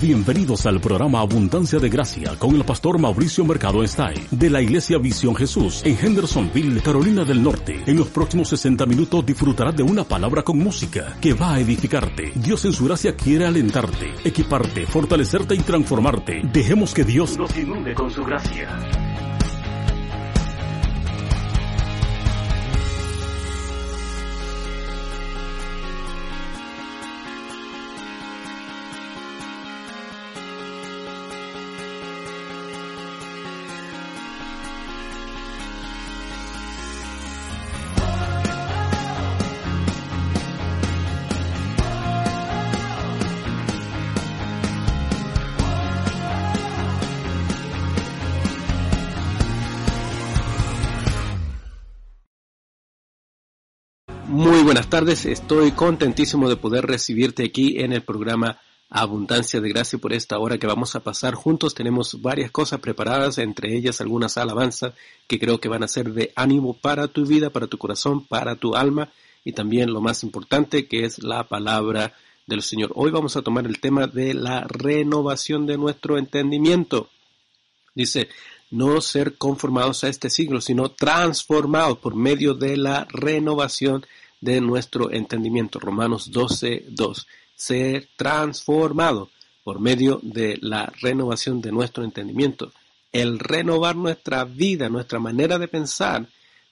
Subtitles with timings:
[0.00, 4.98] Bienvenidos al programa Abundancia de Gracia con el pastor Mauricio Mercado Stay de la Iglesia
[4.98, 7.82] Visión Jesús en Hendersonville, Carolina del Norte.
[7.86, 12.32] En los próximos 60 minutos disfrutarás de una palabra con música que va a edificarte.
[12.34, 16.42] Dios en su gracia quiere alentarte, equiparte, fortalecerte y transformarte.
[16.52, 19.03] Dejemos que Dios nos inunde con su gracia.
[54.94, 60.38] Tardes, estoy contentísimo de poder recibirte aquí en el programa Abundancia de Gracia por esta
[60.38, 61.74] hora que vamos a pasar juntos.
[61.74, 64.94] Tenemos varias cosas preparadas, entre ellas algunas alabanzas
[65.26, 68.54] que creo que van a ser de ánimo para tu vida, para tu corazón, para
[68.54, 69.10] tu alma
[69.44, 72.14] y también lo más importante que es la palabra
[72.46, 72.92] del Señor.
[72.94, 77.08] Hoy vamos a tomar el tema de la renovación de nuestro entendimiento.
[77.96, 78.28] Dice,
[78.70, 84.06] no ser conformados a este siglo, sino transformados por medio de la renovación
[84.44, 85.80] de nuestro entendimiento.
[85.80, 87.26] Romanos 12, 2.
[87.56, 89.30] Ser transformado
[89.64, 92.70] por medio de la renovación de nuestro entendimiento.
[93.10, 96.28] El renovar nuestra vida, nuestra manera de pensar,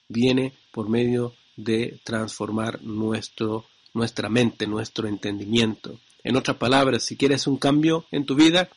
[0.07, 5.99] viene por medio de transformar nuestro, nuestra mente, nuestro entendimiento.
[6.23, 8.69] En otras palabras, si quieres un cambio en tu vida,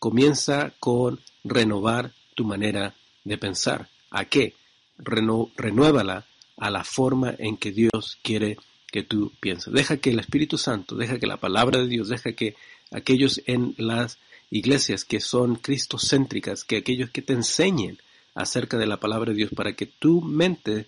[0.00, 3.88] comienza con renovar tu manera de pensar.
[4.10, 4.54] ¿A qué?
[4.98, 6.24] renuévala
[6.56, 8.58] a la forma en que Dios quiere
[8.90, 9.72] que tú pienses.
[9.72, 12.56] Deja que el Espíritu Santo, deja que la palabra de Dios, deja que
[12.90, 14.18] aquellos en las
[14.50, 17.98] iglesias que son cristocéntricas, que aquellos que te enseñen
[18.34, 20.86] acerca de la palabra de Dios para que tu mente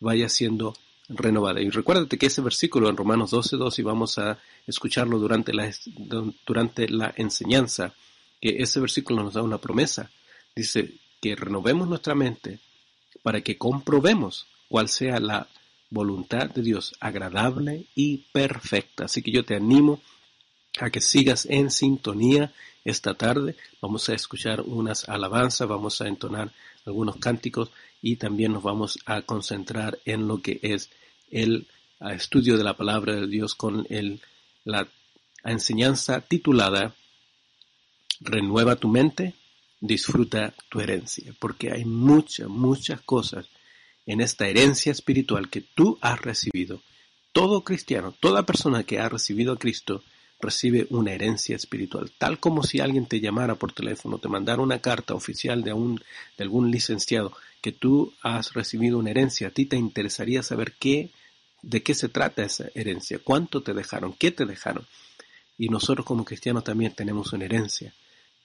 [0.00, 0.74] vaya siendo
[1.08, 1.60] renovada.
[1.60, 5.70] Y recuérdate que ese versículo en Romanos 12, 2, y vamos a escucharlo durante la,
[6.46, 7.94] durante la enseñanza,
[8.40, 10.10] que ese versículo nos da una promesa
[10.54, 12.60] dice que renovemos nuestra mente
[13.22, 15.48] para que comprobemos cuál sea la
[15.90, 19.04] voluntad de Dios agradable y perfecta.
[19.04, 20.00] Así que yo te animo
[20.80, 22.52] a que sigas en sintonía
[22.84, 23.56] esta tarde.
[23.80, 26.52] Vamos a escuchar unas alabanzas, vamos a entonar
[26.84, 27.70] algunos cánticos
[28.02, 30.90] y también nos vamos a concentrar en lo que es
[31.30, 31.66] el
[32.00, 34.20] estudio de la palabra de Dios con el,
[34.64, 34.86] la
[35.44, 36.94] enseñanza titulada
[38.20, 39.34] Renueva tu mente
[39.80, 43.48] disfruta tu herencia, porque hay muchas, muchas cosas
[44.06, 46.82] en esta herencia espiritual que tú has recibido.
[47.32, 50.02] Todo cristiano, toda persona que ha recibido a Cristo,
[50.40, 54.80] recibe una herencia espiritual, tal como si alguien te llamara por teléfono, te mandara una
[54.80, 56.02] carta oficial de, un,
[56.36, 57.32] de algún licenciado
[57.62, 61.10] que tú has recibido una herencia, a ti te interesaría saber qué,
[61.62, 64.86] de qué se trata esa herencia, cuánto te dejaron, qué te dejaron.
[65.56, 67.94] Y nosotros como cristianos también tenemos una herencia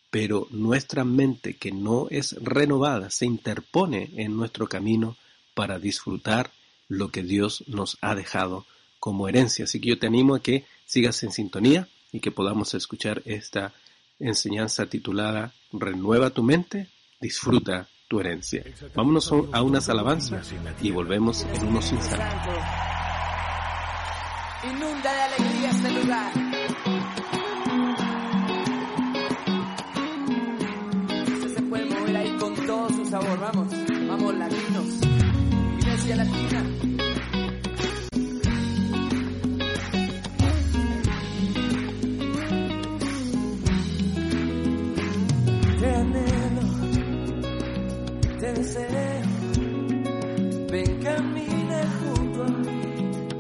[0.09, 5.18] pero nuestra mente que no es renovada se interpone en nuestro camino
[5.59, 6.52] para disfrutar
[6.88, 8.66] lo que Dios nos ha dejado
[8.97, 9.66] como herencia.
[9.66, 13.74] Así que yo te animo a que sigas en sintonía y que podamos escuchar esta
[14.22, 16.88] enseñanza titulada Renueva tu mente,
[17.19, 18.64] disfruta tu herencia.
[18.96, 20.50] Vámonos a unas alabanzas
[20.81, 22.30] y volvemos en unos instantes.
[24.64, 26.49] Inunda de alegría este lugar.
[36.09, 36.62] Te anhelo,
[48.40, 49.22] te deseo,
[50.72, 52.81] ven camina junto a mí,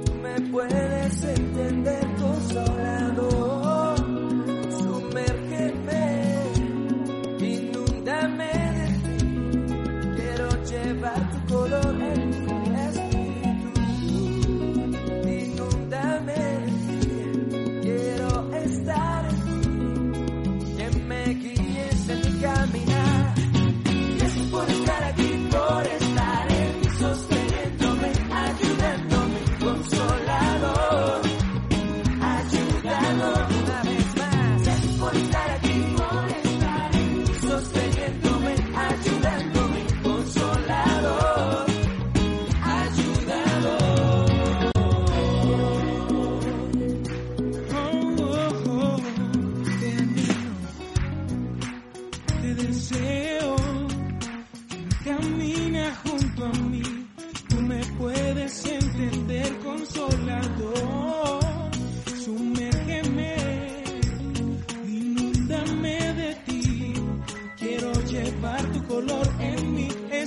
[0.05, 1.98] tú me puedes entender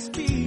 [0.03, 0.42] always be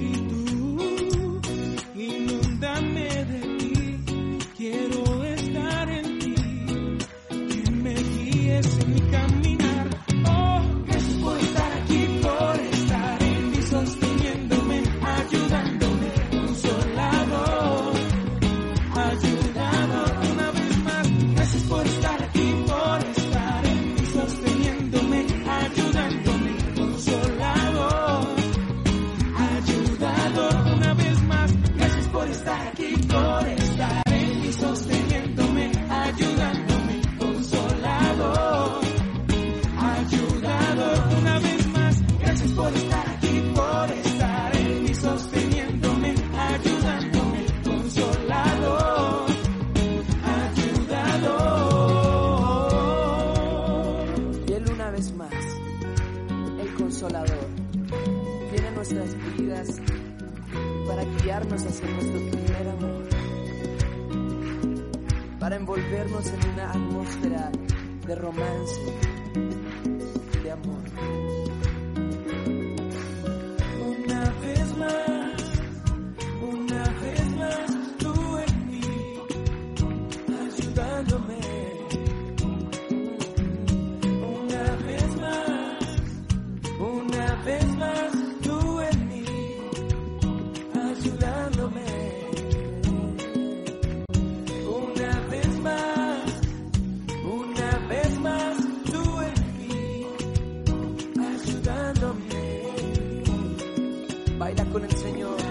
[104.37, 105.46] Baila con el Señor.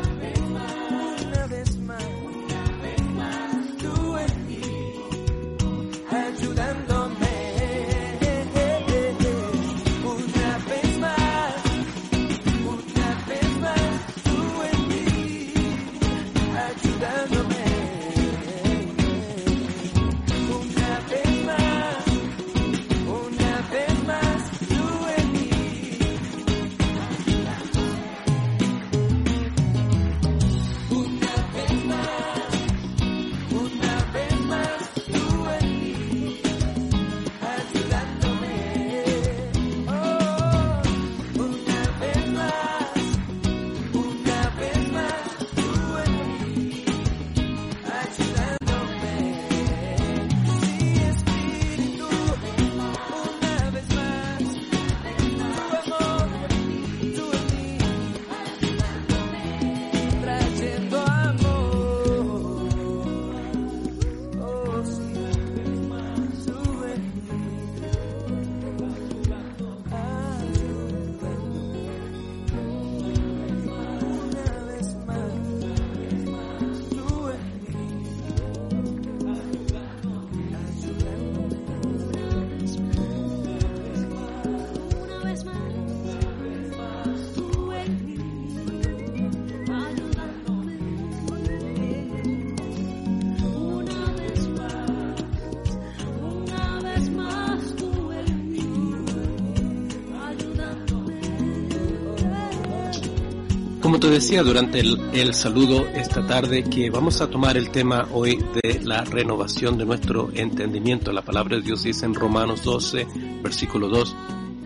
[103.87, 108.37] Como te decía durante el, saludo esta tarde que vamos a tomar el tema hoy
[108.61, 111.13] de la renovación de nuestro entendimiento.
[111.13, 113.07] La palabra de Dios dice en Romanos 12,
[113.45, 114.17] versículo 2,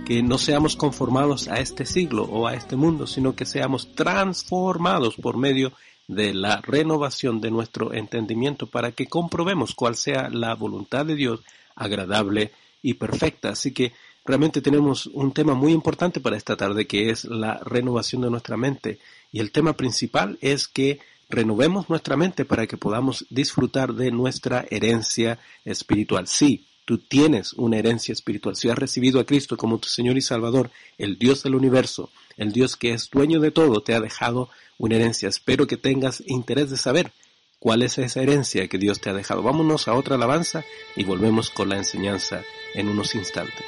[0.07, 5.17] que no seamos conformados a este siglo o a este mundo, sino que seamos transformados
[5.17, 5.75] por medio
[6.09, 11.41] de la renovación de nuestro entendimiento para que comprobemos cuál sea la voluntad de Dios
[11.77, 13.51] agradable y perfecta.
[13.51, 13.93] Así que
[14.25, 18.57] realmente tenemos un tema muy importante para esta tarde que es la renovación de nuestra
[18.57, 18.99] mente.
[19.33, 24.67] Y el tema principal es que renovemos nuestra mente para que podamos disfrutar de nuestra
[24.71, 26.27] herencia espiritual.
[26.27, 28.57] Sí, tú tienes una herencia espiritual.
[28.57, 32.53] Si has recibido a Cristo como tu Señor y Salvador, el Dios del universo, el
[32.53, 35.29] Dios que es dueño de todo, te ha dejado una herencia.
[35.29, 37.13] Espero que tengas interés de saber
[37.61, 39.43] cuál es esa herencia que Dios te ha dejado.
[39.43, 40.65] Vámonos a otra alabanza
[40.97, 42.43] y volvemos con la enseñanza
[42.75, 43.67] en unos instantes.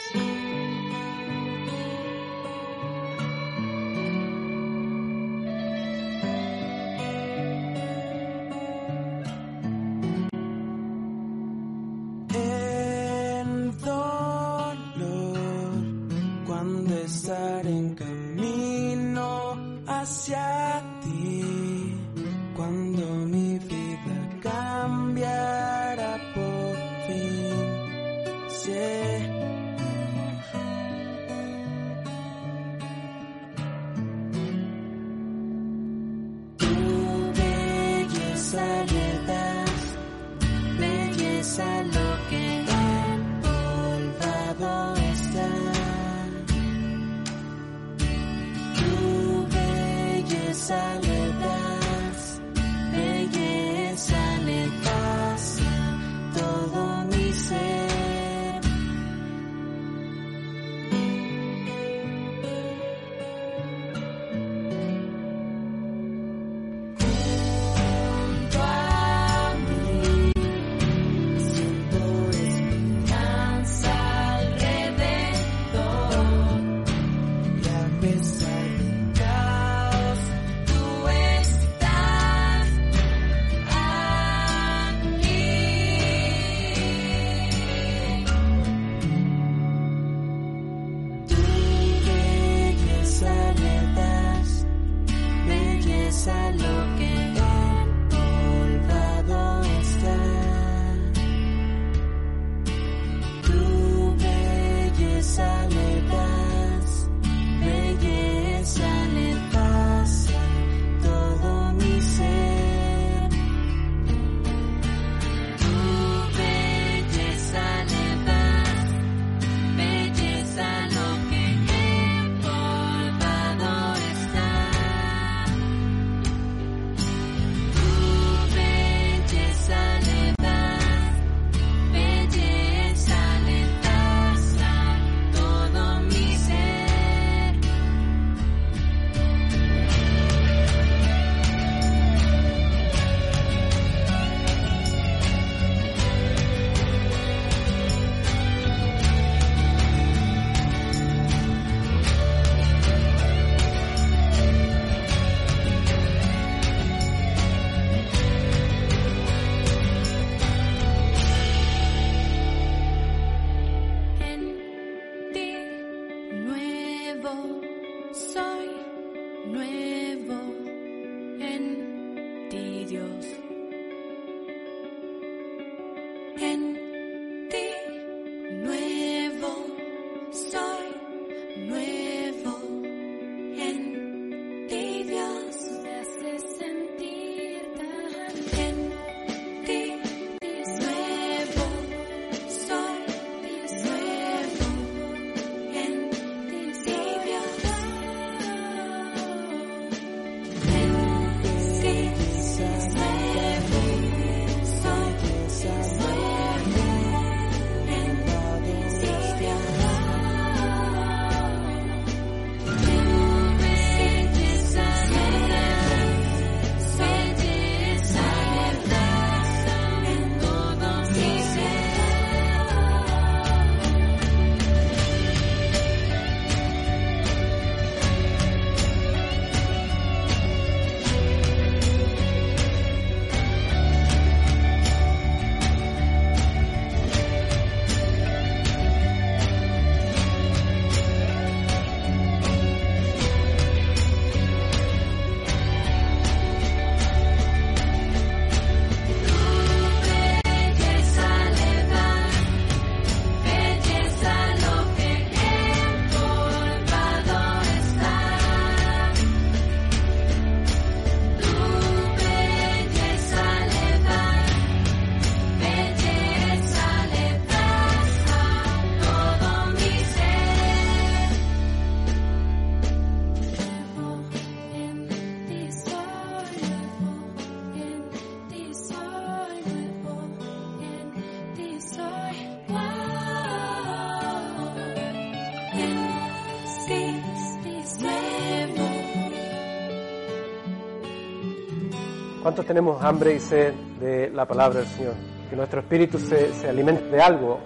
[292.52, 295.14] ¿Cuántos tenemos hambre y sed de la palabra del Señor?
[295.49, 297.59] Que nuestro espíritu se, se alimente de algo.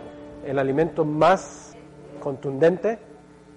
[0.45, 1.75] El alimento más
[2.21, 2.97] contundente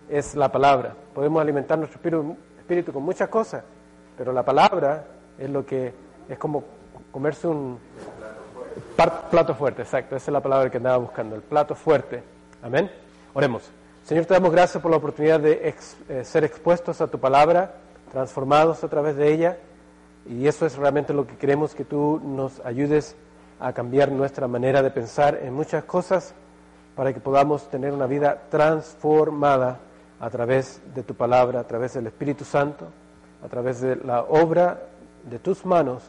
[0.09, 0.95] es la palabra.
[1.13, 3.63] Podemos alimentar nuestro espíritu, espíritu con muchas cosas,
[4.17, 5.05] pero la palabra
[5.37, 5.93] es lo que
[6.27, 6.63] es como
[7.11, 7.77] comerse un
[9.29, 12.23] plato fuerte, exacto, esa es la palabra que andaba buscando, el plato fuerte.
[12.63, 12.89] Amén.
[13.35, 13.69] Oremos.
[14.03, 17.75] Señor, te damos gracias por la oportunidad de ex- eh, ser expuestos a tu palabra,
[18.11, 19.57] transformados a través de ella,
[20.27, 23.15] y eso es realmente lo que queremos, que tú nos ayudes
[23.59, 26.33] a cambiar nuestra manera de pensar en muchas cosas
[26.95, 29.79] para que podamos tener una vida transformada
[30.19, 32.87] a través de tu palabra, a través del Espíritu Santo,
[33.43, 34.81] a través de la obra
[35.29, 36.03] de tus manos,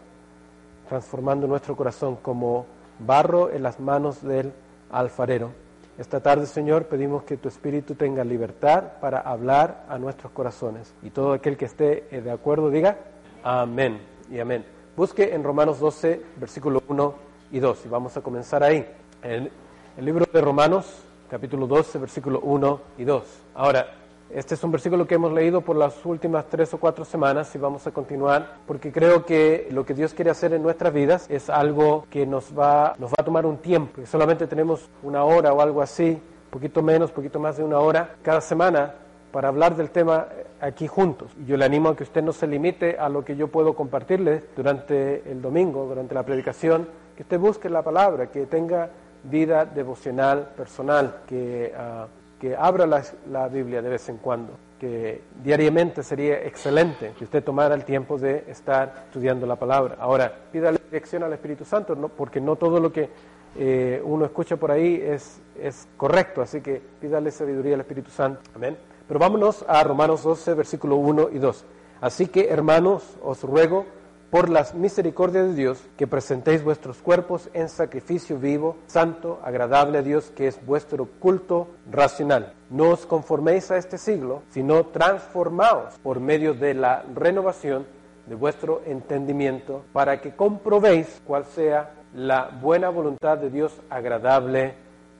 [0.89, 2.67] transformando nuestro corazón como
[2.99, 4.53] barro en las manos del
[4.91, 5.53] alfarero.
[5.99, 10.95] Esta tarde, Señor, pedimos que tu Espíritu tenga libertad para hablar a nuestros corazones.
[11.03, 12.97] Y todo aquel que esté de acuerdo diga,
[13.43, 14.65] amén y amén.
[14.97, 17.15] Busque en Romanos 12, versículo 1
[17.53, 17.87] y 2.
[17.87, 18.87] Y vamos a comenzar ahí.
[19.23, 19.51] En
[19.97, 20.87] el libro de Romanos,
[21.31, 23.25] capítulo 12, versículo 1 y 2.
[23.55, 23.95] Ahora,
[24.33, 27.59] este es un versículo que hemos leído por las últimas tres o cuatro semanas y
[27.59, 31.51] vamos a continuar porque creo que lo que Dios quiere hacer en nuestras vidas es
[31.51, 34.07] algo que nos va, nos va a tomar un tiempo.
[34.07, 36.17] Solamente tenemos una hora o algo así,
[36.51, 38.95] poquito menos, poquito más de una hora cada semana
[39.33, 40.27] para hablar del tema
[40.61, 41.31] aquí juntos.
[41.47, 44.43] Yo le animo a que usted no se limite a lo que yo puedo compartirle
[44.57, 48.91] durante el domingo, durante la predicación, que usted busque la palabra, que tenga
[49.25, 52.07] vida devocional personal, que, ah,
[52.41, 57.45] que abra la, la Biblia de vez en cuando, que diariamente sería excelente que usted
[57.45, 59.97] tomara el tiempo de estar estudiando la palabra.
[60.01, 63.11] Ahora, pídale dirección al Espíritu Santo, no, porque no todo lo que
[63.57, 68.41] eh, uno escucha por ahí es, es correcto, así que pídale sabiduría al Espíritu Santo.
[68.55, 68.77] Amén.
[69.11, 71.65] Pero vámonos a Romanos 12, versículo 1 y 2.
[72.01, 73.85] Así que, hermanos, os ruego
[74.31, 80.03] por las misericordias de Dios que presentéis vuestros cuerpos en sacrificio vivo, santo, agradable a
[80.03, 82.55] Dios, que es vuestro culto racional.
[82.71, 87.87] No os conforméis a este siglo, sino transformaos por medio de la renovación
[88.29, 94.75] de vuestro entendimiento, para que comprobéis cuál sea la buena voluntad de Dios agradable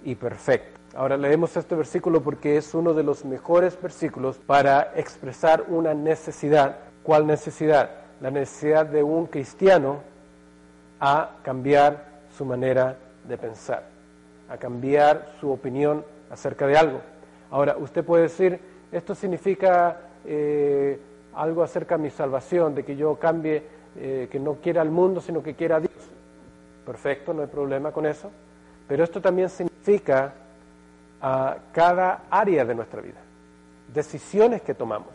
[0.05, 0.80] y perfecta.
[0.95, 6.79] Ahora leemos este versículo porque es uno de los mejores versículos para expresar una necesidad.
[7.05, 7.91] ¿Cuál necesidad?
[8.21, 10.01] La necesidad de un cristiano
[10.99, 13.85] a cambiar su manera de pensar,
[14.49, 17.01] a cambiar su opinión acerca de algo.
[17.53, 18.61] Ahora, usted puede decir,
[18.91, 21.01] esto significa eh,
[21.35, 23.63] algo acerca de mi salvación, de que yo cambie,
[23.97, 25.93] eh, que no quiera al mundo, sino que quiera a Dios.
[26.85, 28.31] Perfecto, no hay problema con eso.
[28.89, 30.35] Pero esto también significa
[31.21, 33.21] a cada área de nuestra vida,
[33.93, 35.11] decisiones que tomamos,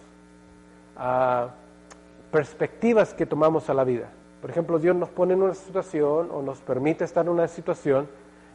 [2.32, 4.10] perspectivas que tomamos a la vida.
[4.42, 8.08] Por ejemplo, Dios nos pone en una situación o nos permite estar en una situación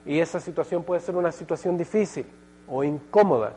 [0.06, 2.26] y esa situación puede ser una situación difícil
[2.68, 3.54] o incómoda.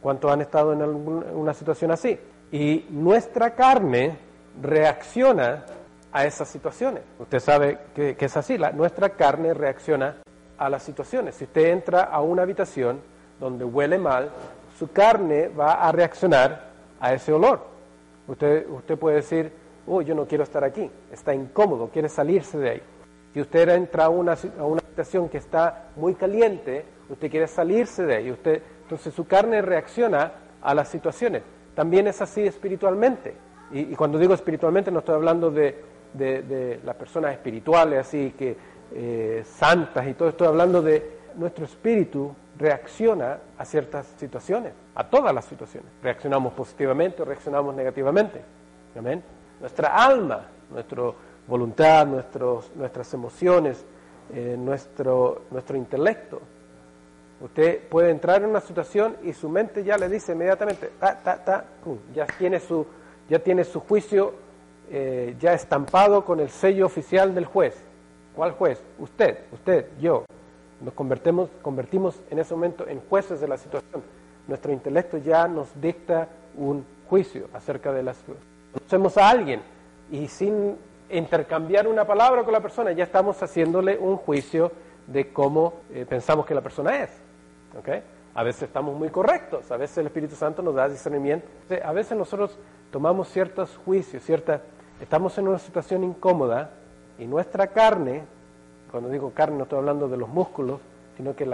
[0.00, 2.18] ¿Cuántos han estado en una situación así?
[2.50, 4.18] Y nuestra carne
[4.60, 5.64] reacciona
[6.12, 7.02] a esas situaciones.
[7.18, 10.16] Usted sabe que, que es así, la, nuestra carne reacciona
[10.58, 11.36] a las situaciones.
[11.36, 13.00] Si usted entra a una habitación
[13.42, 14.30] donde huele mal,
[14.78, 17.60] su carne va a reaccionar a ese olor.
[18.28, 19.52] Usted, usted puede decir,
[19.86, 22.82] oh, yo no quiero estar aquí, está incómodo, quiere salirse de ahí.
[23.34, 28.04] Si usted entra a una, a una habitación que está muy caliente, usted quiere salirse
[28.04, 28.30] de ahí.
[28.30, 31.42] Usted, entonces su carne reacciona a las situaciones.
[31.74, 33.34] También es así espiritualmente.
[33.72, 38.54] Y, cuando digo espiritualmente no estoy hablando de, de, de las personas espirituales, así que
[38.94, 45.34] eh, santas y todo, estoy hablando de nuestro espíritu reacciona a ciertas situaciones, a todas
[45.34, 45.90] las situaciones.
[46.02, 48.42] Reaccionamos positivamente o reaccionamos negativamente.
[48.96, 49.22] Amén.
[49.60, 51.12] Nuestra alma, nuestra
[51.46, 53.84] voluntad, nuestros, nuestras emociones,
[54.32, 56.40] eh, nuestro, nuestro intelecto.
[57.40, 61.44] Usted puede entrar en una situación y su mente ya le dice inmediatamente, ta, ta,
[61.44, 62.86] ta, pum, ya, tiene su,
[63.28, 64.34] ya tiene su juicio
[64.90, 67.74] eh, ya estampado con el sello oficial del juez.
[68.36, 68.80] ¿Cuál juez?
[68.98, 70.24] Usted, usted, yo.
[70.82, 74.02] Nos convertimos, convertimos en ese momento en jueces de la situación.
[74.48, 78.44] Nuestro intelecto ya nos dicta un juicio acerca de la situación.
[78.72, 79.62] Conocemos a alguien
[80.10, 80.76] y sin
[81.10, 84.72] intercambiar una palabra con la persona ya estamos haciéndole un juicio
[85.06, 87.10] de cómo eh, pensamos que la persona es.
[87.78, 88.02] ¿okay?
[88.34, 91.46] A veces estamos muy correctos, a veces el Espíritu Santo nos da discernimiento.
[91.84, 92.58] A veces nosotros
[92.90, 94.62] tomamos ciertos juicios, ciertas,
[95.00, 96.70] estamos en una situación incómoda
[97.18, 98.22] y nuestra carne,
[98.92, 100.80] cuando digo carne no estoy hablando de los músculos,
[101.16, 101.44] sino que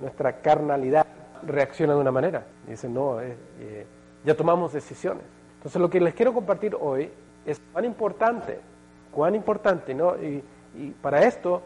[0.00, 1.06] nuestra carnalidad
[1.46, 2.44] reacciona de una manera.
[2.66, 3.86] Y dice, no, eh, eh,
[4.24, 5.22] ya tomamos decisiones.
[5.56, 7.10] Entonces lo que les quiero compartir hoy
[7.46, 8.58] es tan importante
[9.12, 10.16] cuán importante, ¿no?
[10.16, 10.42] Y,
[11.00, 11.62] para esto,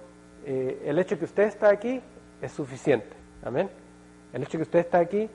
[0.46, 2.00] eh, el hecho que usted está aquí
[2.40, 3.10] es suficiente.
[3.44, 3.68] Amén.
[4.32, 5.28] El hecho que usted está aquí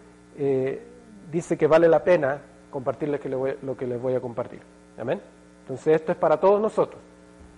[1.32, 2.40] dice que vale la pena
[2.72, 4.62] compartirle que le voy- lo que les voy a compartir.
[4.98, 5.20] Amén.
[5.62, 7.02] Entonces esto es para todos nosotros.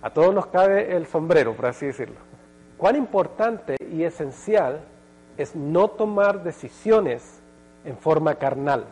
[0.02, 2.16] A todos nos cabe el sombrero, por así decirlo.
[2.78, 4.80] Cuán importante y esencial
[5.36, 7.40] es no tomar decisiones
[7.84, 8.86] en forma carnal.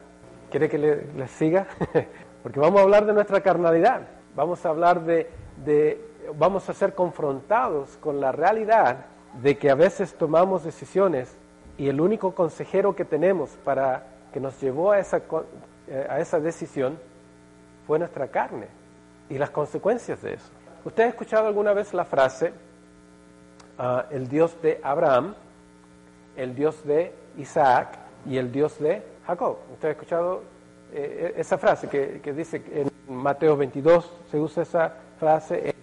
[0.50, 1.66] ¿Quiere que le, le siga?
[2.42, 4.02] Porque vamos a hablar de nuestra carnalidad.
[4.36, 5.30] Vamos a hablar de,
[5.64, 6.00] de-
[6.38, 9.06] vamos a ser confrontados con la realidad
[9.42, 11.34] de que a veces tomamos decisiones
[11.78, 15.22] y el único consejero que tenemos para que nos llevó a esa,
[15.86, 16.98] eh, a esa decisión
[17.86, 18.66] fue nuestra carne
[19.30, 20.50] y las consecuencias de eso.
[20.84, 22.52] ¿Usted ha escuchado alguna vez la frase,
[23.78, 25.34] ah, el Dios de Abraham,
[26.36, 29.58] el Dios de Isaac y el Dios de Jacob?
[29.72, 30.42] ¿Usted ha escuchado
[30.92, 35.74] eh, esa frase que, que dice en Mateo 22 se usa esa frase, en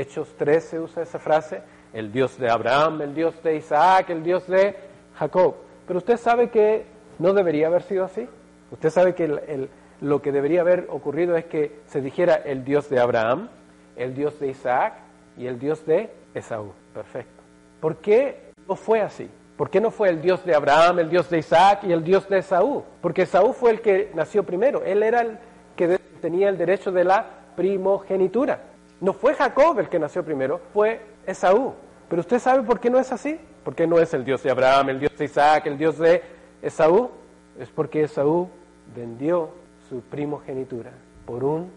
[0.00, 4.22] Hechos 3 se usa esa frase, el Dios de Abraham, el Dios de Isaac, el
[4.22, 4.76] Dios de
[5.18, 5.54] Jacob?
[5.86, 6.84] Pero usted sabe que
[7.18, 8.28] no debería haber sido así.
[8.70, 9.68] Usted sabe que el-
[10.00, 13.48] lo que debería haber ocurrido es que se dijera el Dios de Abraham,
[13.96, 14.94] el Dios de Isaac
[15.36, 16.72] y el Dios de Esaú.
[16.92, 17.42] Perfecto.
[17.80, 19.28] ¿Por qué no fue así?
[19.56, 22.28] ¿Por qué no fue el Dios de Abraham, el Dios de Isaac y el Dios
[22.28, 22.82] de Esaú?
[23.00, 24.82] Porque Esaú fue el que nació primero.
[24.84, 25.38] Él era el
[25.76, 28.60] que tenía el derecho de la primogenitura.
[29.00, 31.74] No fue Jacob el que nació primero, fue Esaú.
[32.08, 33.38] Pero usted sabe por qué no es así.
[33.64, 36.22] ¿Por qué no es el Dios de Abraham, el Dios de Isaac, el Dios de
[36.60, 37.10] Esaú?
[37.58, 38.48] Es porque Esaú
[38.94, 39.50] vendió
[39.88, 40.90] su primogenitura
[41.24, 41.70] por un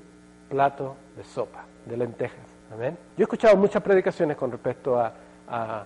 [0.49, 2.39] plato de sopa, de lentejas.
[2.73, 2.97] Amén.
[3.15, 5.13] Yo he escuchado muchas predicaciones con respecto a,
[5.47, 5.86] a-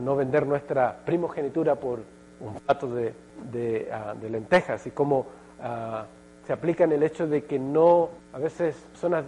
[0.00, 2.00] no vender nuestra primogenitura por
[2.40, 3.14] un plato de,
[3.50, 5.26] de, ah, lentejas y cómo
[5.62, 6.04] ah,
[6.46, 9.24] se aplica en el hecho de que no, a veces personas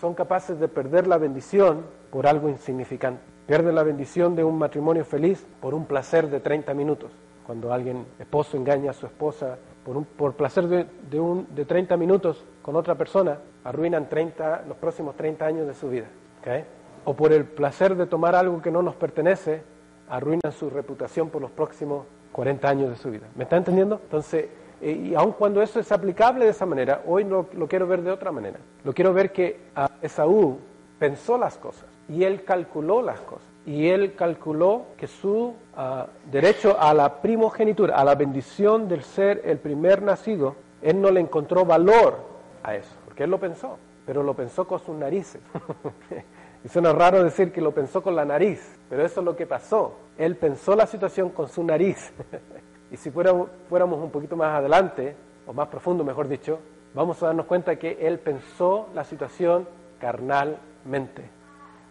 [0.00, 3.20] son capaces de perder la bendición por algo insignificante.
[3.46, 7.10] Pierden la bendición de un matrimonio feliz por un placer de 30 minutos.
[7.46, 9.56] Cuando alguien, esposo, engaña a su esposa
[9.88, 15.16] por, un, placer de, un, de 30 minutos con otra persona, arruinan 30, los próximos
[15.16, 16.04] 30 años de su vida.
[16.40, 16.66] ¿ok?
[17.06, 19.62] O por el placer de tomar algo que no nos pertenece,
[20.10, 23.28] arruinan su reputación por los próximos 40 años de su vida.
[23.34, 23.98] ¿Me está entendiendo?
[24.04, 24.50] Entonces,
[24.82, 28.02] eh, y aun cuando eso es aplicable de esa manera, hoy lo, lo quiero ver
[28.02, 28.58] de otra manera.
[28.84, 30.58] Lo quiero ver que a Esaú
[30.98, 33.47] pensó las cosas y él calculó las cosas.
[33.68, 39.42] Y él calculó que su ah, derecho a la primogenitura, a la bendición del ser
[39.44, 42.16] el primer nacido, él no le encontró valor
[42.62, 43.76] a eso, porque él lo pensó,
[44.06, 45.42] pero lo pensó con sus narices.
[46.64, 49.44] y suena raro decir que lo pensó con la nariz, pero eso es lo que
[49.44, 49.96] pasó.
[50.16, 52.10] Él pensó la situación con su nariz.
[52.90, 55.14] y si fuéramos, fuéramos un poquito más adelante,
[55.46, 56.58] o más profundo mejor dicho,
[56.94, 59.68] vamos a darnos cuenta que él pensó la situación
[60.00, 61.36] carnalmente.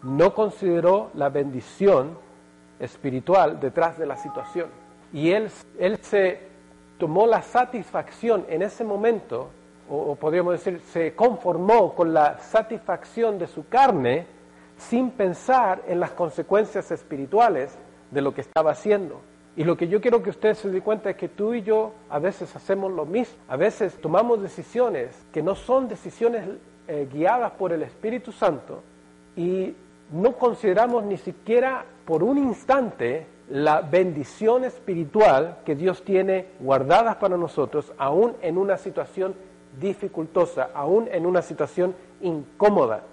[0.03, 2.17] No consideró la bendición
[2.79, 4.69] espiritual detrás de la situación.
[5.13, 6.39] Y él, él se
[6.97, 9.49] tomó la satisfacción en ese momento,
[9.89, 14.27] o, o podríamos decir, se conformó con la satisfacción de su carne
[14.77, 17.77] sin pensar en las consecuencias espirituales
[18.11, 19.21] de lo que estaba haciendo.
[19.55, 21.93] Y lo que yo quiero que ustedes se den cuenta es que tú y yo
[22.09, 23.37] a veces hacemos lo mismo.
[23.47, 26.47] A veces tomamos decisiones que no son decisiones
[26.87, 28.83] eh, guiadas por el Espíritu Santo
[29.35, 29.75] y
[30.11, 37.37] no consideramos ni siquiera por un instante la bendición espiritual que Dios tiene guardadas para
[37.37, 39.35] nosotros, aún en una situación
[39.79, 43.03] dificultosa, aún en una situación incómoda.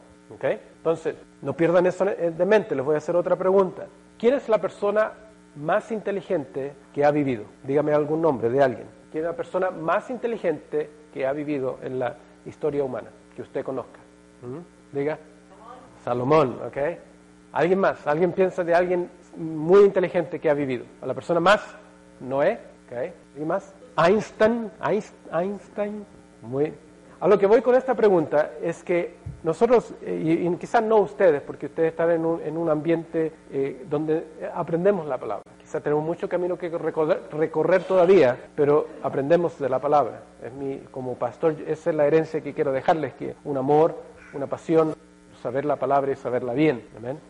[0.41, 3.87] Entonces, no pierdan eso de mente, les voy a hacer otra pregunta.
[4.19, 5.13] ¿Quién es la persona
[5.57, 7.45] más inteligente que ha vivido?
[7.63, 8.87] Dígame algún nombre de alguien.
[9.13, 13.65] ¿Quién es la persona más inteligente que ha vivido en la historia humana que usted
[13.65, 14.01] conozca?
[14.43, 14.97] ¿Mm?
[14.97, 15.19] Diga.
[16.05, 16.77] Salomón, ¿ok?
[17.53, 18.07] ¿Alguien más?
[18.07, 20.85] ¿Alguien piensa de alguien muy inteligente que ha vivido?
[21.01, 21.63] ¿A la persona más?
[22.21, 22.93] Noé, ¿ok?
[23.33, 23.75] ¿Alguien más?
[23.97, 24.71] Einstein,
[25.33, 26.05] Einstein,
[26.43, 26.75] muy...
[27.21, 29.15] A lo que voy con esta pregunta es que
[29.45, 33.87] nosotros, eh, y, quizás no ustedes, porque ustedes están en un, en un ambiente eh,
[33.89, 35.45] donde aprendemos la palabra.
[35.59, 40.21] Quizás tenemos mucho camino que recorrer, recorrer, todavía, pero aprendemos de la palabra.
[40.45, 43.95] Es mi, como pastor, esa es la herencia que quiero dejarles, que un amor,
[44.35, 44.95] una pasión,
[45.45, 46.83] saber la palabra y saberla bien.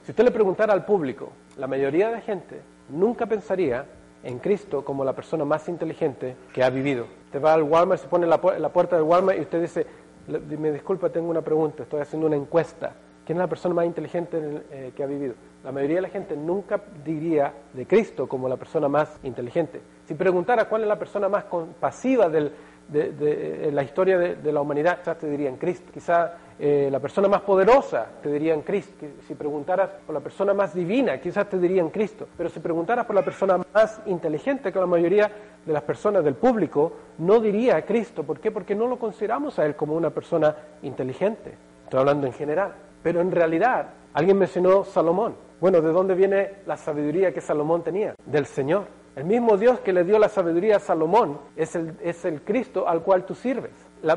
[0.05, 3.87] Si usted le preguntara al público, la mayoría de gente nunca pensaría
[4.22, 7.07] en Cristo como la persona más inteligente que ha vivido.
[7.24, 9.61] Usted va al Walmart, se pone en la, pu la puerta del Walmart y usted
[9.61, 9.85] dice,
[10.29, 12.92] me disculpa, tengo una pregunta, estoy haciendo una encuesta.
[13.27, 15.35] ¿Quién es la persona más inteligente en el, eh, que ha vivido?
[15.64, 19.81] La mayoría de la gente nunca diría de Cristo como la persona más inteligente.
[20.07, 22.53] Si preguntara cuál es la persona más compasiva del,
[22.88, 25.90] de, la historia de, la humanidad, quizás te dirían Cristo.
[25.92, 29.07] Quizás eh, la persona más poderosa te dirían Cristo.
[29.27, 32.29] Si preguntaras por la persona más divina, quizás te dirían Cristo.
[32.37, 35.31] Pero si preguntaras por la persona más inteligente, que la mayoría
[35.64, 38.23] de las personas del público no diría Cristo.
[38.23, 38.51] ¿Por qué?
[38.51, 41.55] Porque no lo consideramos a Él como una persona inteligente.
[41.85, 42.75] Estoy hablando en general.
[43.03, 45.35] Pero en realidad, alguien mencionó Salomón.
[45.61, 48.14] Bueno, ¿de dónde viene la sabiduría que Salomón tenía?
[48.25, 48.87] Del Señor.
[49.16, 53.24] El mismo Dios que le dio la sabiduría a Salomón es el, Cristo al cual
[53.24, 53.70] tú sirves.
[54.03, 54.16] La,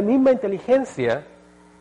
[0.00, 1.24] misma inteligencia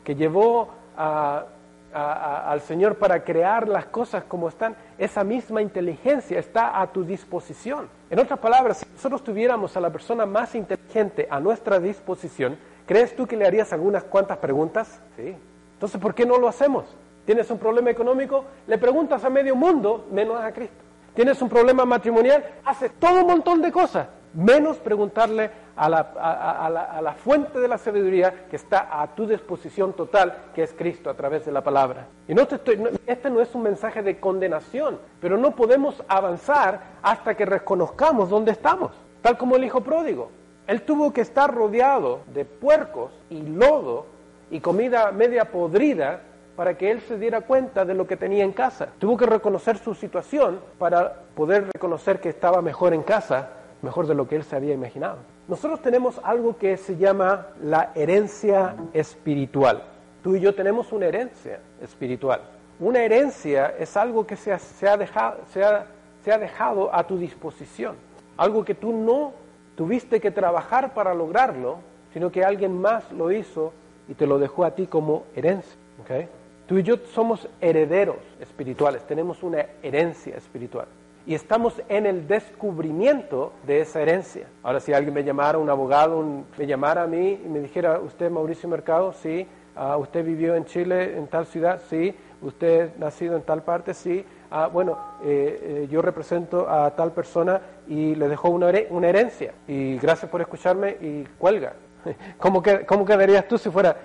[0.04, 6.88] que llevó al Señor para crear las cosas como están, esa misma inteligencia está a
[6.88, 7.88] tu disposición.
[8.10, 13.16] En otras palabras, si nosotros tuviéramos a la persona más inteligente a nuestra disposición, ¿crees
[13.16, 15.02] tú que le harías algunas cuantas preguntas?
[15.16, 15.36] Sí.
[15.74, 16.86] Entonces, ¿por qué no lo hacemos?
[17.26, 18.44] ¿Tienes un problema económico?
[18.68, 20.87] Le preguntas a medio mundo, menos a Cristo.
[21.18, 22.46] ¿Tienes un problema matrimonial?
[22.64, 27.58] Haces todo un montón de cosas, menos preguntarle a la, a- la- a la fuente
[27.60, 31.52] de la sabiduría que está a tu disposición total, que es Cristo a través de
[31.52, 32.06] la palabra.
[32.28, 36.82] Y no te estoy, este no es un mensaje de condenación, pero no podemos avanzar
[37.02, 38.92] hasta que reconozcamos dónde estamos,
[39.24, 40.30] tal como el hijo pródigo.
[40.68, 44.06] Él tuvo que estar rodeado de puercos y lodo
[44.52, 46.22] y comida media podrida
[46.58, 48.90] para que él se diera cuenta de lo que tenía en casa.
[48.98, 53.50] Tuvo que reconocer su situación para poder reconocer que estaba mejor en casa,
[53.84, 55.18] mejor de lo que él se había imaginado.
[55.48, 59.84] Nosotros tenemos algo que se llama la herencia espiritual.
[60.24, 62.42] Tú y yo tenemos una herencia espiritual.
[62.80, 67.96] Una herencia es algo que se ha, dejado, a tu disposición.
[68.36, 69.34] Algo que tú no
[69.76, 71.78] tuviste que trabajar para lograrlo,
[72.14, 73.74] sino que alguien más lo hizo
[74.08, 75.78] y te lo dejó a ti como herencia.
[76.02, 76.28] ¿ok?
[76.68, 80.88] Tú y yo somos herederos espirituales, tenemos una herencia espiritual.
[81.26, 84.48] Y estamos en el descubrimiento de esa herencia.
[84.64, 88.00] Ahora, si alguien me llamara, un abogado, un- me llamara a mí y me dijera,
[88.00, 89.14] ¿usted Mauricio Mercado?
[89.14, 89.48] Sí.
[89.76, 91.82] Ah, ¿Usted vivió en Chile, en tal ciudad?
[91.90, 92.16] Sí.
[92.42, 93.94] ¿Usted nacido en tal parte?
[93.94, 94.26] Sí.
[94.50, 99.54] Ah, bueno, eh, eh, yo represento a tal persona y le dejó una, una herencia.
[99.68, 101.74] Y gracias por escucharme y cuelga.
[102.38, 103.96] ¿Cómo, que, ¿Cómo quedarías tú si fuera?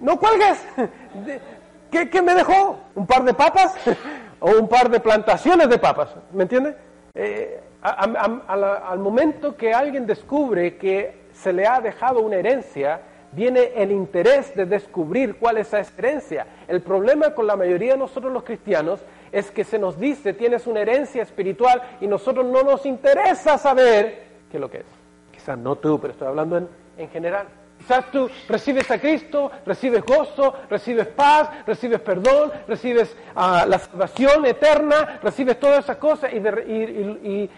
[0.00, 0.66] ¡No cuelgues!
[1.94, 2.76] ¿Qué, qué me dejó?
[2.96, 3.72] ¿Un par de papas?
[4.40, 6.08] ¿O un par de plantaciones de papas?
[6.32, 6.74] ¿Me entiendes?
[7.14, 12.18] Eh, a- a- a la- al momento que alguien descubre que se le ha dejado
[12.20, 16.46] una herencia, viene el interés de descubrir cuál es esa herencia.
[16.66, 18.98] El problema con la mayoría de nosotros los cristianos
[19.30, 24.24] es que se nos dice tienes una herencia espiritual y nosotros no nos interesa saber
[24.50, 24.86] qué es lo que es.
[25.30, 27.46] Quizás no tú, pero estoy hablando en, en general.
[27.84, 34.46] Quizás tú recibes a Cristo, recibes gozo, recibes paz, recibes perdón, recibes ah, la salvación
[34.46, 37.48] eterna, recibes todas esas cosas y,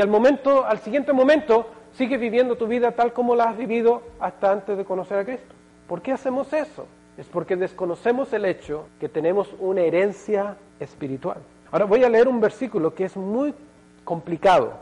[0.00, 4.52] al momento, al siguiente momento, sigues viviendo tu vida tal como la has vivido hasta
[4.52, 5.52] antes de conocer a Cristo.
[5.88, 6.86] ¿Por qué hacemos eso?
[7.18, 11.38] Es porque desconocemos el hecho que tenemos una herencia espiritual.
[11.72, 13.52] Ahora voy a leer un versículo que es muy
[14.04, 14.74] complicado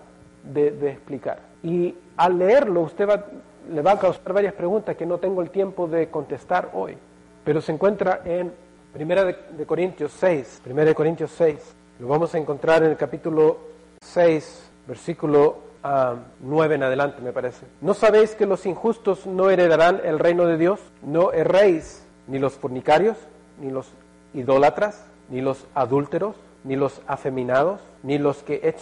[0.42, 1.38] de, de explicar.
[1.62, 3.24] Y al leerlo usted va-
[3.70, 6.96] le va a causar varias preguntas que no tengo el tiempo de contestar hoy.
[7.44, 8.52] Pero se encuentra en
[8.92, 10.60] Primera de, de Corintios 6.
[10.64, 11.74] Primera de Corintios 6.
[12.00, 13.58] Lo vamos a encontrar en el capítulo
[14.00, 17.66] 6, versículo ah, 9 en adelante, me parece.
[17.80, 20.80] ¿No sabéis que los injustos no heredarán el reino de Dios?
[21.02, 23.16] No erréis ni los fornicarios,
[23.60, 23.88] ni los
[24.32, 28.74] idólatras, ni los adúlteros, ni los afeminados, ni los que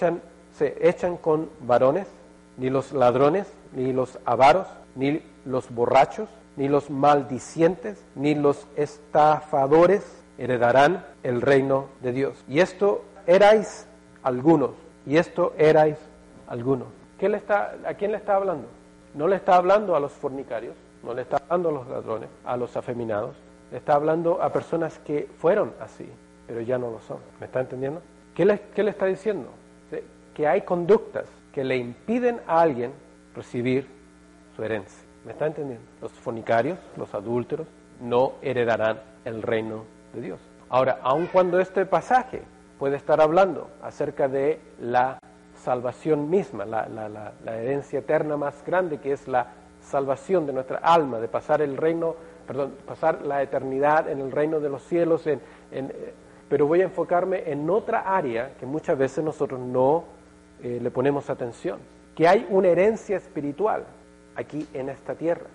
[0.53, 2.07] se echan con varones,
[2.59, 10.23] ni los ladrones, ni los avaros, ni los borrachos, ni los maldicientes, ni los estafadores
[10.39, 12.45] heredarán el reino de Dios.
[12.49, 13.87] Y esto erais
[14.23, 14.71] algunos,
[15.07, 15.99] y esto erais
[16.49, 16.89] algunos.
[17.19, 18.69] ¿Qué le está, ¿A quién le está hablando?
[19.15, 22.57] No le está hablando a los fornicarios, no le está hablando a los ladrones, a
[22.57, 23.37] los afeminados,
[23.71, 26.09] le está hablando a personas que fueron así,
[26.47, 27.19] pero ya no lo son.
[27.41, 28.03] ¿Me está entendiendo?
[28.35, 29.49] ¿Qué le, está diciendo?
[30.35, 32.93] Que hay conductas que le impiden a alguien
[33.37, 33.87] recibir
[34.57, 35.05] su herencia.
[35.25, 35.85] ¿Me está entendiendo?
[36.01, 37.67] Los fornicarios, los adúlteros,
[38.01, 40.41] no heredarán el reino de Dios.
[40.69, 42.43] Ahora, aun cuando este pasaje
[42.79, 45.19] puede estar hablando acerca de la
[45.57, 49.49] salvación misma, la, la- la- herencia eterna más grande que es la
[49.81, 52.15] salvación de nuestra alma, de pasar el reino,
[52.47, 55.41] perdón, pasar la eternidad en el reino de los cielos, en,
[55.73, 56.13] eh,
[56.49, 60.05] pero voy a enfocarme en otra área que muchas veces nosotros no
[60.63, 61.79] eh, le ponemos atención,
[62.17, 63.85] que hay una herencia espiritual
[64.35, 65.47] aquí en esta tierra.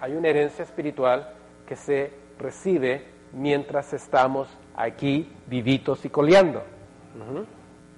[0.00, 1.32] Hay una herencia espiritual
[1.66, 6.62] que se recibe mientras estamos aquí vivitos y coleando.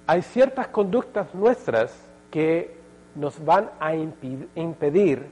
[0.05, 1.93] Hay ciertas conductas nuestras
[2.29, 2.75] que
[3.15, 5.25] nos van a impedir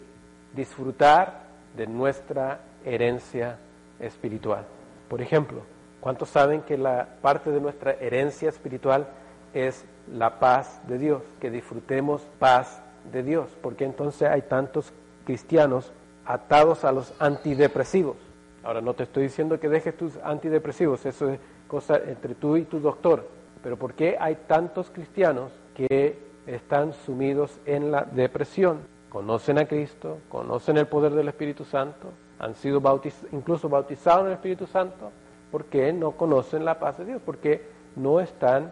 [0.56, 1.44] disfrutar
[1.78, 3.58] de nuestra herencia
[4.00, 4.66] espiritual.
[5.08, 5.62] Por ejemplo,
[6.00, 9.08] ¿cuántos saben que la parte de nuestra herencia espiritual
[9.54, 11.22] es la paz de Dios?
[11.40, 13.50] Que disfrutemos paz de Dios.
[13.62, 14.92] Porque entonces hay tantos
[15.26, 15.92] cristianos
[16.26, 18.18] atados a los antidepresivos.
[18.64, 22.64] Ahora, no te estoy diciendo que dejes tus antidepresivos, eso es cosa entre tú y
[22.64, 23.28] tu doctor.
[23.64, 28.80] Pero ¿por qué hay tantos cristianos que están sumidos en la depresión?
[29.10, 32.10] Conocen a Cristo, conocen el poder del Espíritu Santo,
[32.40, 35.12] han sido bautiz incluso bautizados en el Espíritu Santo,
[35.52, 37.22] ¿por qué no conocen la paz de Dios?
[37.26, 37.62] Porque
[37.96, 38.72] no están,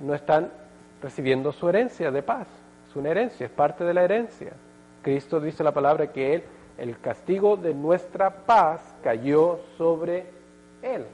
[0.00, 0.50] no están
[1.02, 2.46] recibiendo su herencia de paz.
[2.88, 4.52] Es una herencia, es parte de la herencia.
[5.02, 6.44] Cristo dice la palabra que Él,
[6.78, 10.26] el castigo de nuestra paz cayó sobre
[10.82, 11.04] Él.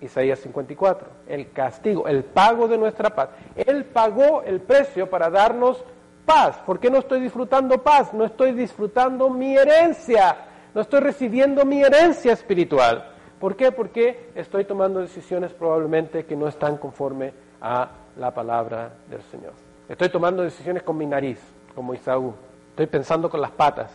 [0.00, 3.30] Isaías 54, el castigo, el pago de nuestra paz.
[3.54, 5.84] Él pagó el precio para darnos
[6.26, 6.58] paz.
[6.66, 8.12] ¿Por qué no estoy disfrutando paz?
[8.12, 10.36] No estoy disfrutando mi herencia.
[10.74, 13.10] No estoy recibiendo mi herencia espiritual.
[13.38, 13.72] ¿Por qué?
[13.72, 19.52] Porque estoy tomando decisiones probablemente que no están conforme a la palabra del Señor.
[19.88, 21.38] Estoy tomando decisiones con mi nariz,
[21.74, 22.34] como Isaú.
[22.70, 23.90] Estoy pensando con las patas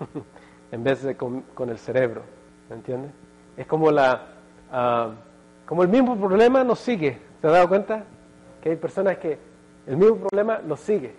[0.72, 2.22] en vez de con, con el cerebro.
[2.68, 3.12] ¿Me entiendes?
[3.56, 4.22] Es como la...
[4.72, 5.12] Uh,
[5.66, 7.18] como el mismo problema nos sigue.
[7.40, 8.04] ¿Se ha dado cuenta?
[8.62, 9.38] Que hay personas que
[9.86, 11.14] el mismo problema los sigue.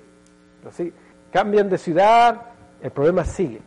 [0.64, 0.94] Los sigue.
[1.32, 2.42] Cambian de ciudad,
[2.82, 3.62] el problema sigue.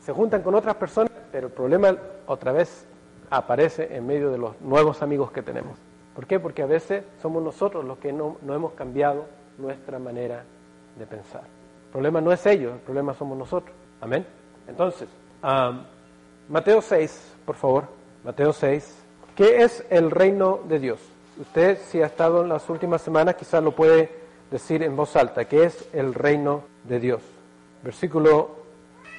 [0.00, 2.86] Se juntan con otras personas, pero el problema otra vez
[3.30, 5.78] aparece en medio de los nuevos amigos que tenemos.
[6.14, 6.38] ¿Por qué?
[6.38, 9.26] Porque a veces somos nosotros los que no, hemos cambiado
[9.58, 10.44] nuestra manera
[10.98, 11.42] de pensar.
[11.42, 13.74] El problema no es ellos, el problema somos nosotros.
[14.00, 14.24] Amén.
[14.68, 15.08] Entonces,
[16.48, 17.84] Mateo 6, por favor.
[18.24, 19.02] Mateo 6.
[19.36, 21.00] ¿Qué es el reino de Dios?
[21.40, 24.10] Usted, si ha estado en las últimas semanas, quizás lo puede
[24.50, 25.44] decir en voz alta.
[25.44, 27.22] ¿Qué es el reino de Dios?
[27.82, 28.50] Versículo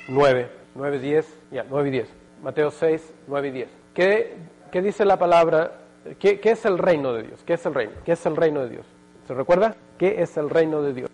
[0.08, 2.10] 9, 9, 10, ya, 9 y 10.
[2.42, 3.70] Mateo 6, 9 y 10.
[3.94, 4.38] ¿Qué,
[4.72, 5.85] qué dice la palabra?
[6.20, 7.42] ¿Qué, ¿Qué, es el reino de Dios?
[7.46, 7.94] ¿Qué es el reino?
[8.06, 8.86] ¿Qué es el reino de Dios?
[9.28, 9.76] ¿Se recuerda?
[9.98, 11.10] ¿Qué es el reino de Dios?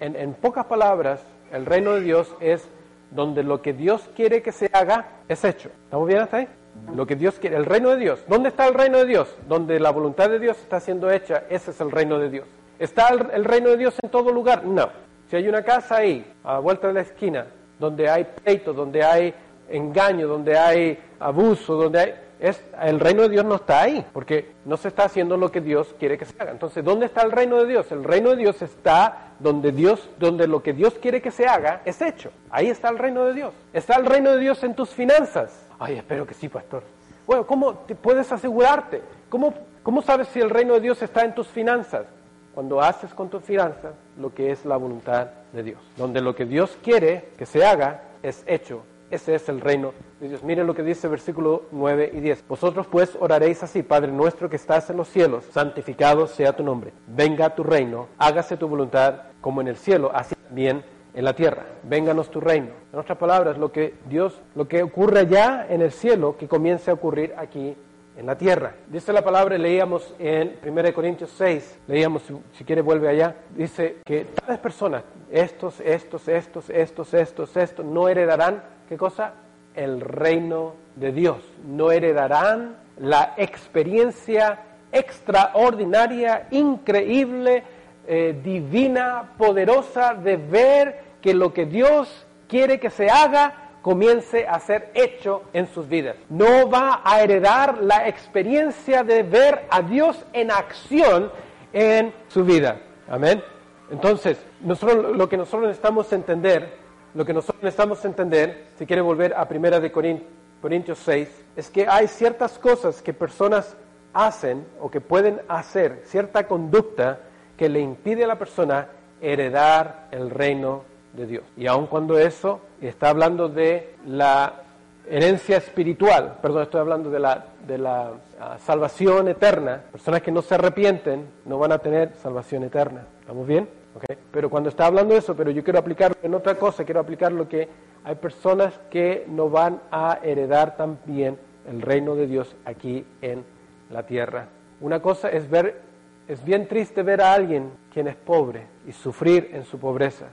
[0.00, 1.20] En, en pocas palabras,
[1.52, 2.68] el reino de Dios es
[3.10, 5.70] donde lo que Dios quiere que se haga es hecho.
[5.84, 6.48] ¿Estamos bien hasta ahí?
[6.94, 8.24] Lo que Dios quiere, el reino de Dios.
[8.28, 9.34] ¿Dónde está el reino de Dios?
[9.48, 12.46] Donde la voluntad de Dios está siendo hecha, ese es el reino de Dios.
[12.78, 14.64] ¿Está el, el reino de Dios en todo lugar?
[14.64, 14.88] No.
[15.28, 17.46] Si hay una casa ahí, a la vuelta de la esquina,
[17.78, 19.34] donde hay pleito, donde hay
[19.68, 22.14] engaño, donde hay abuso, donde hay...
[22.40, 25.60] Es, el reino de Dios no está ahí, porque no se está haciendo lo que
[25.60, 26.52] Dios quiere que se haga.
[26.52, 27.90] Entonces, ¿dónde está el reino de Dios?
[27.90, 31.82] El reino de Dios está donde Dios, donde lo que Dios quiere que se haga
[31.84, 32.30] es hecho.
[32.50, 33.54] Ahí está el reino de Dios.
[33.72, 35.66] Está el reino de Dios en tus finanzas.
[35.78, 36.82] Ay, espero que sí, pastor.
[37.26, 39.02] Bueno, ¿cómo te puedes asegurarte?
[39.28, 42.06] ¿Cómo, ¿Cómo sabes si el reino de Dios está en tus finanzas?
[42.54, 45.80] Cuando haces con tus finanzas lo que es la voluntad de Dios.
[45.96, 48.82] Donde lo que Dios quiere que se haga es hecho.
[49.10, 50.42] Ese es el reino de Dios.
[50.42, 52.46] Miren lo que dice versículo 9 y 10.
[52.46, 56.92] Vosotros pues oraréis así, Padre nuestro que estás en los cielos, santificado sea tu nombre.
[57.06, 61.64] Venga tu reino, hágase tu voluntad como en el cielo, así también en la tierra.
[61.84, 62.68] Vénganos tu reino.
[62.92, 66.90] En otras palabras, lo que Dios, lo que ocurre allá en el cielo, que comience
[66.90, 67.74] a ocurrir aquí
[68.14, 68.74] en la tierra.
[68.88, 73.98] Dice la palabra, leíamos en 1 Corintios 6, leíamos, si, si quiere vuelve allá, dice
[74.04, 79.34] que tales personas, estos, estos, estos, estos, estos, estos, no heredarán, ¿qué cosa?
[79.74, 81.38] El reino de Dios.
[81.66, 87.62] No heredarán la experiencia extraordinaria, increíble,
[88.06, 94.58] eh, divina, poderosa de ver que lo que Dios quiere que se haga comience a
[94.60, 96.16] ser hecho en sus vidas.
[96.28, 101.30] No va a heredar la experiencia de ver a Dios en acción
[101.72, 102.80] en su vida.
[103.08, 103.42] Amén.
[103.90, 109.48] Entonces, lo que nosotros necesitamos entender, lo que nosotros necesitamos entender, si quiere volver a
[109.48, 113.76] Primera de Corintios 6, es que hay ciertas cosas que personas
[114.12, 117.20] hacen o que pueden hacer, cierta conducta
[117.56, 118.88] que le impide a la persona
[119.20, 121.44] heredar el reino de Dios.
[121.56, 124.62] Y aun cuando eso está hablando de la
[125.08, 130.42] herencia espiritual, perdón, estoy hablando de la, de la uh, salvación eterna, personas que no
[130.42, 133.06] se arrepienten no van a tener salvación eterna.
[133.20, 133.68] ¿Estamos bien?
[133.98, 134.16] Okay.
[134.30, 137.48] Pero cuando está hablando eso, pero yo quiero aplicarlo en otra cosa, quiero aplicar lo
[137.48, 137.68] que
[138.04, 141.36] hay personas que no van a heredar también
[141.68, 143.44] el reino de Dios aquí en
[143.90, 144.46] la tierra.
[144.80, 145.80] Una cosa es ver,
[146.28, 150.26] es bien triste ver a alguien quien es pobre y sufrir en su pobreza.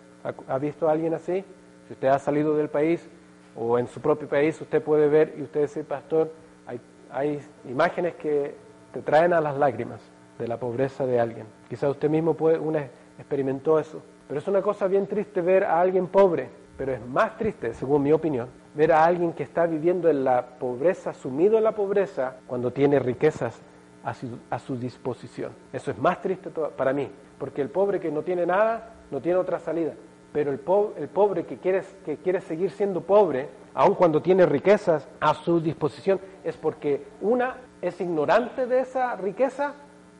[0.48, 1.44] ¿Ha visto a alguien así?
[1.88, 3.10] Si usted ha salido del país
[3.56, 6.32] o en su propio país, usted puede ver y usted dice, pastor,
[6.68, 6.80] hay,
[7.12, 8.54] hay imágenes que
[8.94, 10.02] te traen a las lágrimas
[10.38, 11.48] de la pobreza de alguien.
[11.68, 12.88] Quizá usted mismo puede, una,
[13.18, 14.02] experimentó eso.
[14.28, 18.04] Pero es una cosa bien triste ver a alguien pobre pero es más triste, según
[18.04, 22.36] mi opinión, ver a alguien que está viviendo en la pobreza, sumido en la pobreza,
[22.48, 23.62] cuando tiene riquezas
[24.04, 25.54] a su, a su disposición.
[25.72, 27.10] Eso es más triste para mí,
[27.40, 29.94] porque el pobre que no tiene nada, no tiene otra salida.
[30.34, 34.46] Pero el, po- el pobre que quiere, que quiere seguir siendo pobre, aun cuando tiene
[34.46, 39.76] riquezas a su disposición, es porque una es ignorante de esa riqueza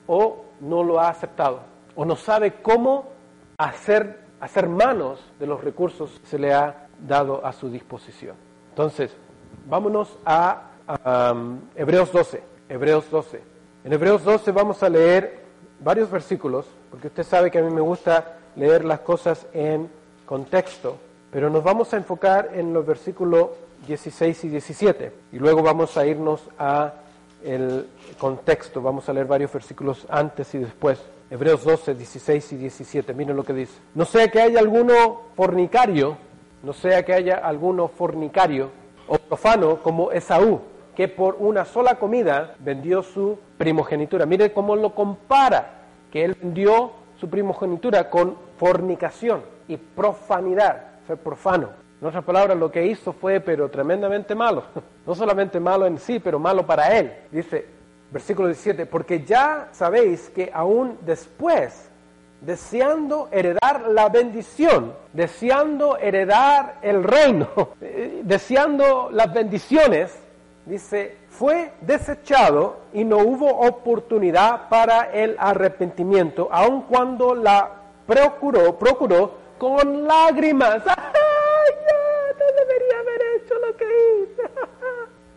[0.08, 1.60] o no lo ha aceptado,
[1.96, 3.10] o no sabe cómo
[3.58, 8.36] hacer, hacer manos de los recursos que se le ha dado a su disposición.
[8.70, 9.12] Entonces,
[9.68, 10.72] vámonos a,
[11.76, 12.44] Hebreos 12.
[12.70, 13.42] Hebreos 12.
[13.84, 15.46] En Hebreos 12 vamos a leer
[15.80, 19.90] varios versículos, porque usted sabe que a mí me gusta leer las cosas en
[20.26, 20.98] contexto,
[21.32, 23.50] pero nos vamos a enfocar en los versículos
[23.88, 26.94] 16 y 17, y luego vamos a irnos a
[27.44, 27.88] el
[28.18, 31.00] contexto, vamos a leer varios versículos antes y después.
[31.30, 33.80] Hebreos 12, 16 y 17, miren lo que dice.
[33.96, 36.18] No sea que haya alguno fornicario,
[36.62, 38.70] no sea que haya alguno fornicario
[39.08, 40.62] o profano como Esaú,
[40.96, 44.26] que por una sola comida vendió su primogenitura.
[44.26, 51.70] Mire cómo lo compara, que él vendió su primogenitura con fornicación y profanidad, ser profano.
[52.02, 54.64] En otras palabras, lo que hizo fue, pero tremendamente malo.
[55.06, 57.14] No solamente malo en sí, pero malo para él.
[57.32, 57.68] Dice,
[58.12, 61.90] versículo 17, porque ya sabéis que aún después,
[62.42, 67.50] deseando heredar la bendición, deseando heredar el reino,
[68.24, 70.18] deseando las bendiciones,
[70.66, 77.72] dice, fue desechado y no hubo oportunidad para el arrepentimiento, aun cuando la
[78.08, 80.76] procuró, procuró con lágrimas.
[80.88, 84.50] ¡Ay, ya, no debería haber hecho lo que hice!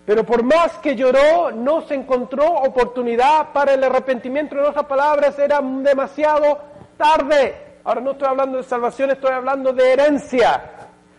[0.08, 4.54] Pero por más que lloró, no se encontró oportunidad para el arrepentimiento.
[4.54, 6.60] En otras palabras, era demasiado
[6.96, 7.80] tarde.
[7.84, 10.62] Ahora no estoy hablando de salvación, estoy hablando de herencia.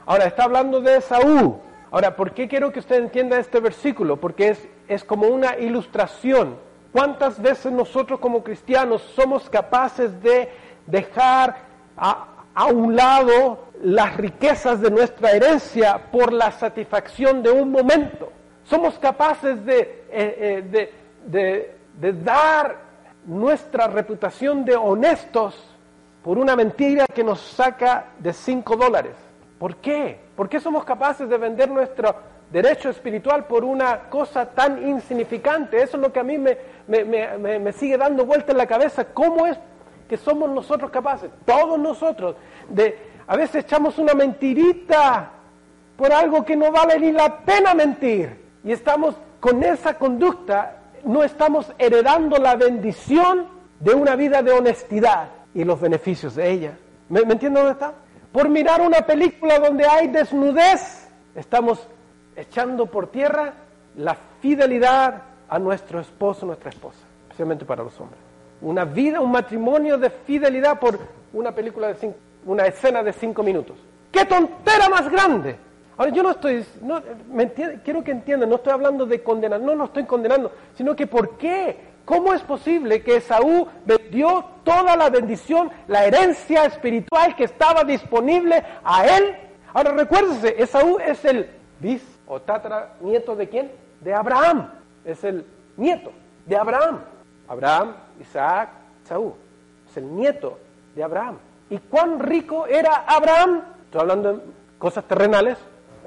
[0.07, 1.57] Ahora está hablando de Saúl.
[1.91, 4.17] Ahora, ¿por qué quiero que usted entienda este versículo?
[4.17, 6.57] Porque es, es como una ilustración.
[6.91, 10.49] ¿Cuántas veces nosotros como cristianos somos capaces de
[10.87, 11.57] dejar
[11.95, 12.25] a,
[12.55, 18.38] a un lado las riquezas de nuestra herencia por la satisfacción de un momento?
[18.69, 20.93] Somos capaces de, eh, eh, de,
[21.25, 22.75] de, de dar
[23.25, 25.75] nuestra reputación de honestos
[26.23, 29.13] por una mentira que nos saca de cinco dólares.
[29.57, 30.19] ¿Por qué?
[30.35, 32.15] ¿Por qué somos capaces de vender nuestro
[32.51, 35.81] derecho espiritual por una cosa tan insignificante?
[35.81, 36.55] Eso es lo que a mí me,
[36.87, 39.03] me, me, me sigue dando vuelta en la cabeza.
[39.05, 39.57] ¿Cómo es
[40.07, 42.35] que somos nosotros capaces, todos nosotros,
[42.69, 45.31] de a veces echamos una mentirita
[45.97, 48.48] por algo que no vale ni la pena mentir?
[48.63, 53.47] Y estamos con esa conducta, no estamos heredando la bendición
[53.79, 56.77] de una vida de honestidad y los beneficios de ella.
[57.07, 57.93] ¿Me, ¿me entiende dónde está?
[58.31, 61.87] Por mirar una película donde hay desnudez, estamos
[62.35, 63.53] echando por tierra
[63.95, 68.19] la fidelidad a nuestro esposo, nuestra esposa, especialmente para los hombres.
[68.61, 70.99] Una vida, un matrimonio de fidelidad por
[71.33, 72.13] una película de
[72.45, 73.77] una escena de cinco minutos.
[74.11, 75.68] ¡Qué tontera más grande!
[75.99, 79.59] Ahora, yo no estoy, no, me entiende, quiero que entiendan, no estoy hablando de condenar,
[79.59, 81.75] no, no estoy condenando, sino que ¿por qué?
[82.05, 88.63] ¿Cómo es posible que Esaú vendió toda la bendición, la herencia espiritual que estaba disponible
[88.81, 89.35] a él?
[89.73, 91.49] Ahora, recuérdese, Esaú es el
[91.81, 93.69] bis o tatara nieto de quién?
[93.99, 94.71] De Abraham.
[95.03, 95.45] Es el
[95.75, 96.13] nieto
[96.45, 97.01] de Abraham.
[97.45, 98.69] Abraham, Isaac,
[99.03, 99.35] Esaú.
[99.89, 100.59] Es el nieto
[100.95, 101.39] de Abraham.
[101.69, 103.63] ¿Y cuán rico era Abraham?
[103.83, 104.41] Estoy hablando de
[104.77, 105.57] cosas terrenales.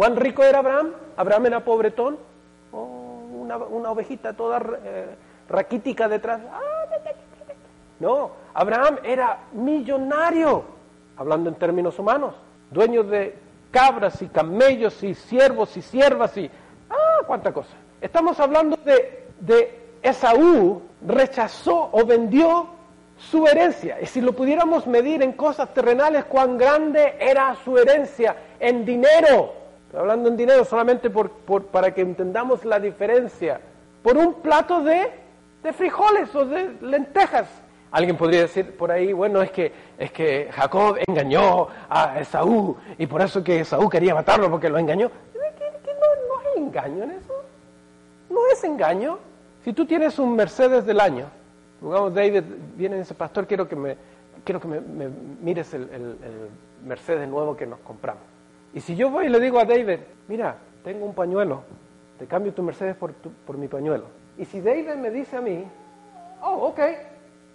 [0.03, 0.94] ¿Cuán rico era Abraham?
[1.16, 2.18] Abraham era pobretón.
[2.72, 3.22] Oh,
[3.70, 5.14] una, ovejita toda eh,
[5.48, 6.40] raquítica detrás.
[8.00, 10.64] No, Abraham era millonario,
[11.16, 12.34] hablando en términos humanos,
[12.72, 13.38] dueño de
[13.70, 16.50] cabras y camellos y siervos y siervas y...
[16.90, 17.76] ¡Ah, cuánta cosa!
[18.00, 22.66] Estamos hablando de, de Esaú rechazó o vendió
[23.18, 24.00] su herencia.
[24.00, 29.61] Y si lo pudiéramos medir en cosas terrenales, cuán grande era su herencia en dinero.
[29.93, 31.30] Estoy hablando en dinero solamente por,
[31.66, 33.61] para que entendamos la diferencia.
[34.03, 35.11] Por un plato de,
[35.62, 37.47] de frijoles o de lentejas.
[37.90, 43.07] Alguien podría decir por ahí, bueno, es que, es que Jacob engañó a Esaú y
[43.07, 45.11] por eso que Esaú quería matarlo porque lo engañó.
[45.34, 47.34] No, no hay engaño en eso.
[48.30, 49.18] No es engaño.
[49.62, 51.26] Si tú tienes un Mercedes del año,
[51.82, 52.45] Digamos, David
[52.76, 53.97] viene y dice, pastor, quiero que me,
[54.43, 54.80] quiero que me
[55.43, 56.49] mires el, el, el,
[56.86, 58.32] Mercedes nuevo que nos compramos.
[58.75, 61.62] Y si yo voy y le digo a David, mira, tengo un pañuelo,
[62.18, 64.07] te cambio tu Mercedes por, tu, por mi pañuelo.
[64.39, 65.64] Y si David me dice a mí,
[66.41, 66.81] oh, ok,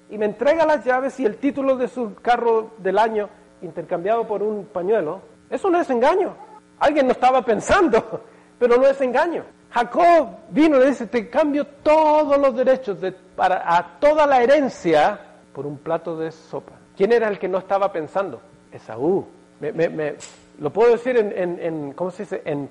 [0.10, 3.30] y me entrega las llaves y el título de su carro del año
[3.62, 6.36] intercambiado por un pañuelo, Eso no es engaño.
[6.80, 8.22] Alguien no estaba pensando,
[8.60, 9.44] pero no es engaño.
[9.72, 14.42] Jacob vino y le dice, te cambio todos los derechos de, para, a toda la
[14.42, 15.20] herencia
[15.54, 16.74] por un plato de sopa.
[16.96, 18.42] ¿Quién era el que no estaba pensando?
[18.72, 19.26] Esaú.
[19.60, 20.16] Me,
[20.60, 22.42] ¿Lo puedo decir en, ¿cómo se dice?
[22.46, 22.70] En,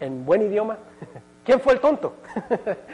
[0.00, 0.78] en buen idioma.
[1.44, 2.14] ¿Quién fue el tonto?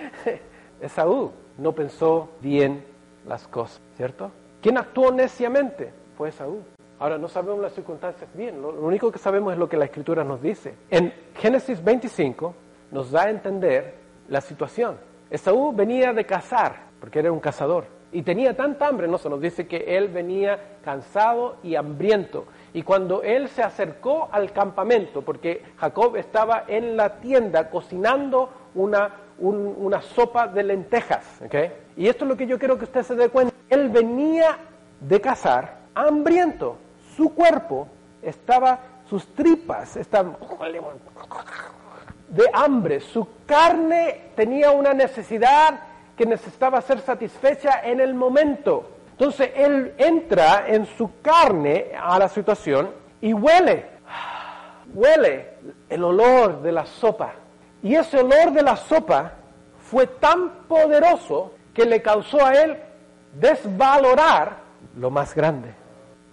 [0.81, 1.31] Esaú.
[1.59, 2.85] No pensó bien
[3.27, 4.31] las cosas, ¿cierto?
[4.63, 5.93] ¿Quién actuó neciamente?
[6.17, 6.63] Fue Esaú.
[6.99, 9.87] Ahora no sabemos las circunstancias bien, lo, lo único que sabemos es lo que la
[9.87, 10.75] escritura nos dice.
[10.91, 12.55] En Génesis 25
[12.91, 13.95] nos da a entender
[14.29, 14.99] la situación.
[15.31, 19.41] Esaú venía de cazar, porque era un cazador, y tenía tanta hambre, no se nos
[19.41, 22.47] dice que él venía cansado y hambriento.
[22.73, 29.11] Y cuando él se acercó al campamento, porque Jacob estaba en la tienda cocinando una,
[29.39, 31.73] un, una sopa de lentejas, ¿okay?
[31.97, 34.57] y esto es lo que yo quiero que usted se dé cuenta, él venía
[35.01, 36.77] de cazar hambriento,
[37.17, 37.89] su cuerpo
[38.23, 40.37] estaba, sus tripas estaban
[42.29, 45.81] de hambre, su carne tenía una necesidad
[46.17, 48.89] que necesitaba ser satisfecha en el momento.
[49.21, 52.89] Entonces él entra en su carne a la situación
[53.21, 53.85] y huele,
[54.95, 55.51] huele
[55.91, 57.35] el olor de la sopa.
[57.83, 59.33] Y ese olor de la sopa
[59.91, 62.79] fue tan poderoso que le causó a él
[63.39, 64.57] desvalorar
[64.97, 65.75] lo más grande.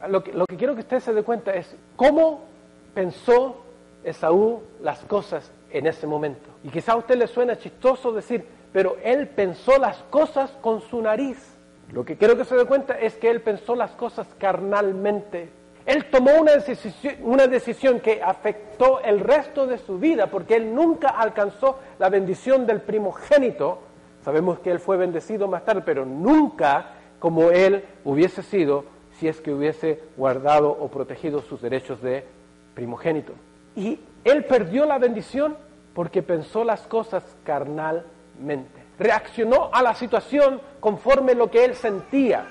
[0.08, 2.46] Lo que, quiero que usted se dé cuenta es cómo
[2.94, 3.66] pensó
[4.06, 6.48] Esaú las cosas en ese momento.
[6.64, 11.02] Y quizá a usted le suena chistoso decir, pero él pensó las cosas con su
[11.02, 11.57] nariz.
[11.92, 15.50] Lo que quiero que se dé cuenta es que él pensó las cosas carnalmente.
[15.86, 20.76] Él tomó una decisión, una decisión que afectó el resto de su vida porque él
[20.76, 23.80] nunca alcanzó la bendición del primogénito.
[24.24, 28.84] Sabemos que él fue bendecido más tarde, pero nunca como él hubiese sido
[29.14, 32.26] si es que hubiese guardado o protegido sus derechos de
[32.74, 33.34] primogénito.
[33.76, 35.56] Y él perdió la bendición
[35.94, 38.77] porque pensó las cosas carnalmente.
[39.00, 42.46] Reaccionó a la situación conforme lo que él sentía.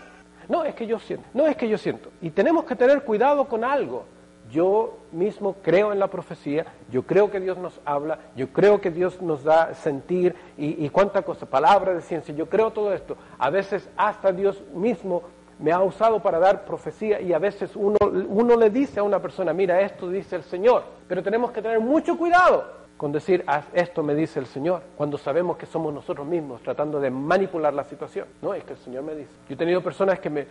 [0.48, 2.10] No es que yo siento, no es que yo siento.
[2.20, 4.04] Y tenemos que tener cuidado con algo.
[4.50, 8.92] Yo mismo creo en la profecía, yo creo que Dios nos habla, yo creo que
[8.92, 13.16] Dios nos da sentir y, y cuánta cosa, de ciencia, yo creo todo esto.
[13.38, 15.24] A veces hasta Dios mismo
[15.58, 19.20] me ha usado para dar profecía y a veces uno, uno le dice a una
[19.20, 23.66] persona, mira, esto dice el Señor, pero tenemos que tener mucho cuidado con decir, haz
[23.74, 27.84] esto me dice el Señor, cuando sabemos que somos nosotros mismos tratando de manipular la
[27.84, 28.26] situación.
[28.40, 29.30] No, es que el Señor me dice.
[29.48, 30.46] Yo he tenido personas que me,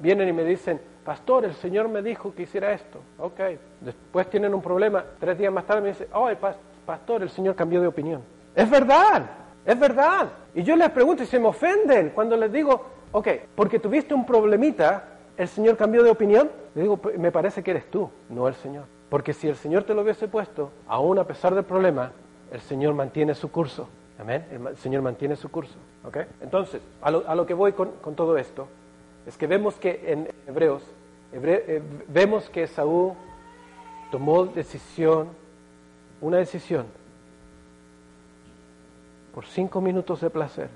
[0.00, 3.00] vienen y me dicen, pastor, el Señor me dijo que hiciera esto.
[3.18, 3.40] Ok,
[3.80, 6.28] después tienen un problema, tres días más tarde me dicen, oh,
[6.86, 8.22] pastor, el Señor cambió de opinión.
[8.54, 9.24] Es verdad,
[9.64, 10.28] es verdad.
[10.54, 14.24] Y yo les pregunto y se me ofenden cuando les digo, ok, porque tuviste un
[14.24, 16.50] problemita, ¿el Señor cambió de opinión?
[16.74, 18.84] Le digo, me parece que eres tú, no el Señor.
[19.12, 22.12] Porque si el Señor te lo hubiese puesto, aún a pesar del problema,
[22.50, 23.86] el Señor mantiene su curso.
[24.18, 24.46] Amén.
[24.50, 25.74] El Señor mantiene su curso.
[26.02, 26.16] ¿ok?
[26.40, 28.68] Entonces, a lo, que voy con, todo esto,
[29.26, 30.82] es que vemos que en Hebreos,
[31.30, 33.12] Hebre, eh, vemos que Saúl
[34.10, 35.28] tomó decisión,
[36.22, 36.86] una decisión,
[39.34, 40.70] por cinco minutos de placer,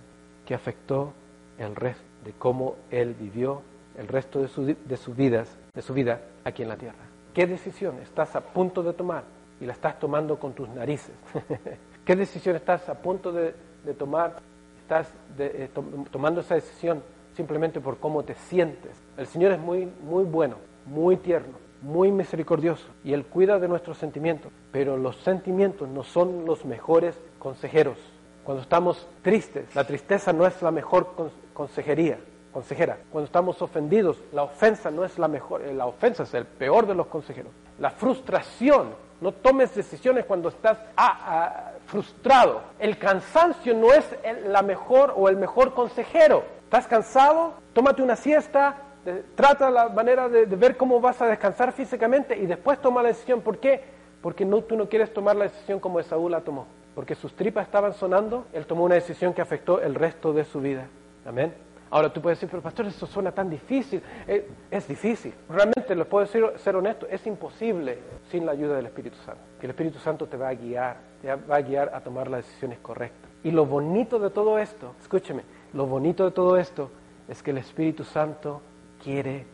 [0.44, 1.14] que afectó
[1.56, 3.62] el resto de cómo él vivió
[3.96, 7.05] el resto de, de, su vidas, de su vida aquí en la tierra.
[7.36, 9.22] ¿Qué decisión estás a punto de tomar
[9.60, 11.14] y la estás tomando con tus narices?
[12.06, 13.52] ¿Qué decisión estás a punto de,
[13.98, 14.36] tomar?
[14.80, 17.02] Estás eh, to, tomando esa decisión
[17.36, 18.92] simplemente por cómo te sientes.
[19.18, 20.56] El Señor es muy, muy bueno,
[20.86, 26.46] muy tierno, muy misericordioso y Él cuida de nuestros sentimientos, pero los sentimientos no son
[26.46, 27.98] los mejores consejeros.
[28.44, 31.08] Cuando estamos tristes, la tristeza no es la mejor
[31.52, 32.18] consejería,
[32.56, 32.96] consejera.
[33.12, 36.94] Cuando estamos ofendidos, la ofensa no es la mejor, la ofensa es el peor de
[36.94, 37.52] los consejeros.
[37.78, 42.62] La frustración, no tomes decisiones cuando estás ah, ah, frustrado.
[42.78, 46.44] El cansancio no es el, la mejor o el mejor consejero.
[46.64, 47.52] ¿Estás cansado?
[47.74, 52.38] Tómate una siesta, de, trata la manera de, de, ver cómo vas a descansar físicamente
[52.38, 53.42] y después toma la decisión.
[53.42, 53.84] ¿Por qué?
[54.22, 56.66] Porque no, tú no quieres tomar la decisión como Esaú la tomó.
[56.94, 60.62] Porque sus tripas estaban sonando, él tomó una decisión que afectó el resto de su
[60.62, 60.86] vida.
[61.26, 61.65] Amén.
[61.90, 64.02] Ahora tú puedes decir, pero pastor, eso suena tan difícil.
[64.26, 65.32] Es, es difícil.
[65.48, 67.98] Realmente, les puedo decir, ser honesto, es imposible
[68.30, 69.40] sin la ayuda del Espíritu Santo.
[69.60, 72.44] Que el Espíritu Santo te va a guiar, te va a guiar a tomar las
[72.44, 73.30] decisiones correctas.
[73.44, 76.90] Y lo bonito de todo esto, escúcheme, lo bonito de todo esto
[77.28, 78.60] es que el Espíritu Santo
[79.02, 79.46] quiere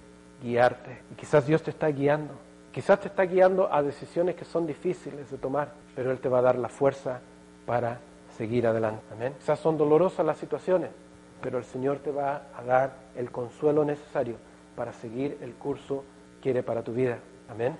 [0.43, 1.03] guiarte.
[1.12, 2.35] Y quizás Dios te está guiando.
[2.72, 6.39] Quizás te está guiando a decisiones que son difíciles de tomar, pero Él te va
[6.39, 7.20] a dar la fuerza
[7.66, 7.99] para
[8.37, 9.03] seguir adelante.
[9.12, 9.35] Amén.
[9.39, 10.91] Quizás son dolorosas las situaciones,
[11.43, 14.36] pero el Señor te va a dar el consuelo necesario
[14.76, 16.05] para seguir el curso
[16.36, 17.18] que quiere para tu vida.
[17.51, 17.76] Amén.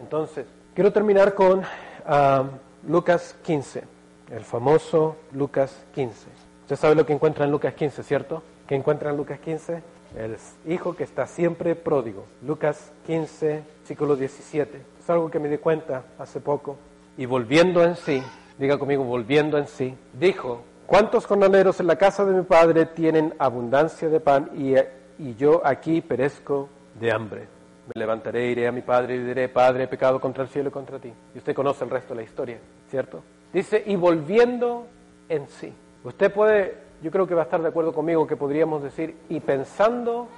[0.00, 1.62] Entonces, quiero terminar con
[2.06, 2.44] ah,
[2.86, 3.84] Lucas 15,
[4.30, 6.26] el famoso Lucas 15.
[6.62, 8.42] Usted sabe lo que encuentra en Lucas 15, ¿cierto?
[8.66, 9.82] ¿Qué encuentra en Lucas 15?
[10.16, 10.36] El
[10.66, 12.26] hijo que está siempre pródigo.
[12.46, 14.82] Lucas 15, versículo 17.
[15.00, 16.76] Es algo que me di cuenta hace poco.
[17.16, 18.22] Y volviendo en sí,
[18.58, 20.62] diga conmigo, volviendo en sí, dijo,
[20.92, 24.74] ¿cuántos jornaleros en la casa de mi padre tienen abundancia de pan y,
[25.18, 26.68] y yo aquí perezco
[27.00, 27.48] de hambre?
[27.86, 30.72] Me levantaré, iré a mi padre y diré, Padre, he pecado contra el cielo y
[30.72, 31.10] contra ti.
[31.34, 32.58] Y usted conoce el resto de la historia,
[32.90, 33.22] ¿cierto?
[33.54, 34.86] Dice, y volviendo
[35.30, 35.72] en sí.
[36.04, 39.40] Usted puede, yo creo que va a estar de acuerdo conmigo que podríamos decir, y
[39.40, 40.28] pensando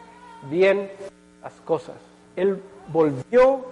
[0.49, 0.89] bien
[1.43, 1.97] las cosas.
[2.37, 3.65] Él volvió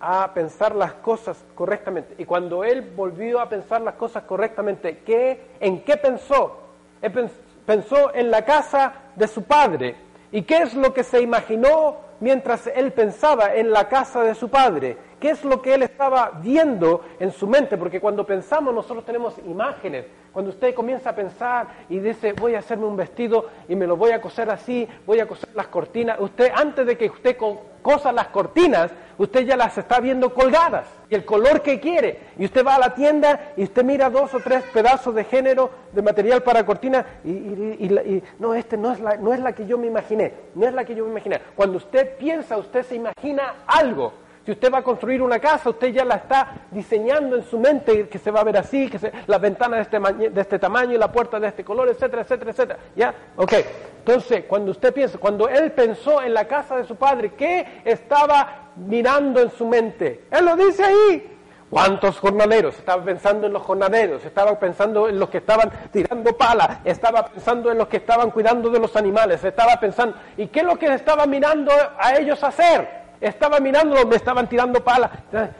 [0.00, 2.14] a pensar las cosas correctamente.
[2.18, 6.58] Y cuando él volvió a pensar las cosas correctamente, ¿qué, ¿en qué pensó?
[7.02, 7.30] Él pens-
[7.66, 9.96] pensó en la casa de su padre.
[10.32, 14.48] ¿Y qué es lo que se imaginó mientras él pensaba en la casa de su
[14.48, 14.96] padre?
[15.20, 17.76] ¿Qué es lo que él estaba viendo en su mente?
[17.76, 20.06] Porque cuando pensamos nosotros tenemos imágenes.
[20.32, 23.96] Cuando usted comienza a pensar y dice, voy a hacerme un vestido y me lo
[23.96, 27.60] voy a coser así, voy a coser las cortinas, usted antes de que usted co-
[27.82, 32.20] cosa las cortinas, usted ya las está viendo colgadas y el color que quiere.
[32.38, 35.70] Y usted va a la tienda y usted mira dos o tres pedazos de género
[35.92, 39.40] de material para cortina y, y- y y, no, este no es, la, no es
[39.40, 41.40] la que yo me imaginé, no es la que yo me imaginé.
[41.56, 44.12] Cuando usted piensa, usted se imagina algo.
[44.44, 48.08] Si usted va a construir una casa, usted ya la está diseñando en su mente,
[48.08, 50.98] que se va a ver así, que se, las ventanas de este, de este tamaño
[50.98, 52.78] la puerta de este color, etcétera, etcétera, etcétera.
[52.96, 53.14] ¿Ya?
[53.36, 53.52] Ok.
[53.98, 58.70] Entonces, cuando usted piensa, cuando él pensó en la casa de su padre, ¿qué estaba
[58.76, 60.24] mirando en su mente?
[60.30, 61.36] Él lo dice ahí.
[61.68, 62.76] ¿Cuántos jornaleros?
[62.76, 67.70] Estaba pensando en los jornaleros, estaba pensando en los que estaban tirando pala, estaba pensando
[67.70, 70.92] en los que estaban cuidando de los animales, estaba pensando, ¿y qué es lo que
[70.92, 72.99] estaba mirando a ellos hacer?
[73.20, 75.10] Estaba mirando, me estaban tirando pala,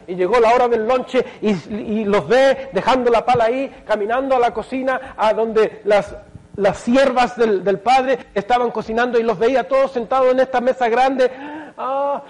[0.07, 4.39] y llegó la hora del lonche y, los ve dejando la pala ahí, caminando a
[4.39, 6.17] la cocina, a donde las
[6.57, 10.89] las siervas del, del padre estaban cocinando y los veía todos sentados en esta mesa
[10.89, 11.31] grande,
[11.79, 12.23] ah,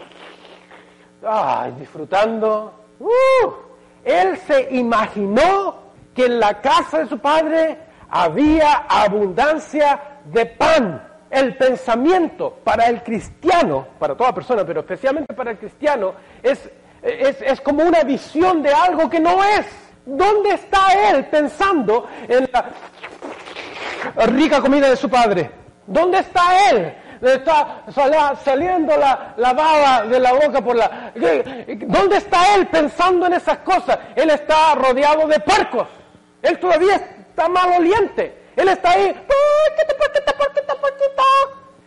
[1.27, 2.73] ay, disfrutando.
[3.01, 3.51] ¡Uh!
[4.05, 5.77] Él se imaginó
[6.15, 7.79] que en la casa de su padre
[8.09, 11.10] había abundancia de pan.
[11.31, 16.69] El pensamiento para el cristiano, para toda persona, pero especialmente para el cristiano, es,
[17.03, 19.67] es, es como una visión de algo que no es.
[20.05, 25.51] ¿Dónde está él pensando en la rica comida de su padre?
[25.87, 26.95] ¿Dónde está él?
[27.23, 31.13] Está sali- saliendo la, la baba de la boca por la...
[31.87, 33.99] ¿Dónde está él pensando en esas cosas?
[34.17, 35.87] Él está rodeado de puercos.
[36.43, 38.40] Él todavía está maloliente.
[38.61, 39.17] Él está ahí...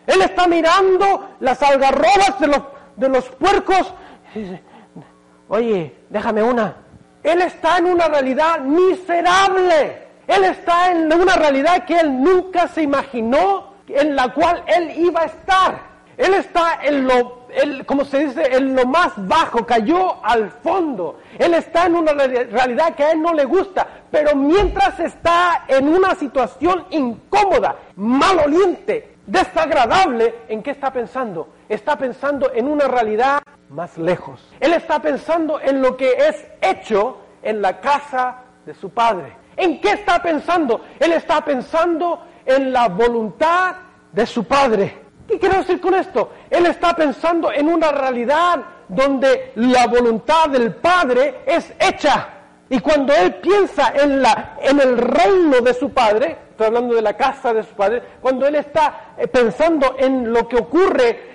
[0.06, 2.62] Él está mirando las algarrobas de los,
[2.96, 3.94] de los puercos.
[5.48, 6.76] Oye, déjame una.
[7.22, 10.08] Él está en una realidad miserable.
[10.26, 15.22] Él está en una realidad que él nunca se imaginó en la cual él iba
[15.22, 15.80] a estar.
[16.16, 21.20] Él está en lo, él, como se dice, en lo más bajo, cayó al fondo.
[21.38, 25.64] Él está en una re- realidad que a él no le gusta, pero mientras está
[25.68, 31.48] en una situación incómoda, maloliente, desagradable, ¿en qué está pensando?
[31.68, 33.40] Está pensando en una realidad
[33.70, 34.40] más lejos.
[34.60, 39.32] Él está pensando en lo que es hecho en la casa de su padre.
[39.56, 40.80] ¿En qué está pensando?
[40.98, 43.76] Él está pensando en la voluntad
[44.12, 45.03] de su padre.
[45.28, 46.30] ¿Qué quiero decir con esto?
[46.50, 52.28] Él está pensando en una realidad donde la voluntad del padre es hecha.
[52.68, 57.02] Y cuando él piensa en, la, en el reino de su padre, estoy hablando de
[57.02, 61.34] la casa de su padre, cuando él está eh, pensando en lo que ocurre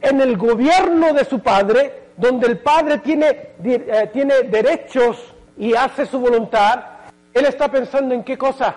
[0.00, 6.06] en el gobierno de su padre, donde el padre tiene, eh, tiene derechos y hace
[6.06, 6.80] su voluntad,
[7.34, 8.76] él está pensando en qué cosa?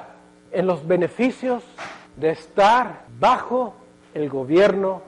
[0.51, 1.63] En los beneficios
[2.15, 3.73] de estar bajo
[4.14, 5.01] el gobierno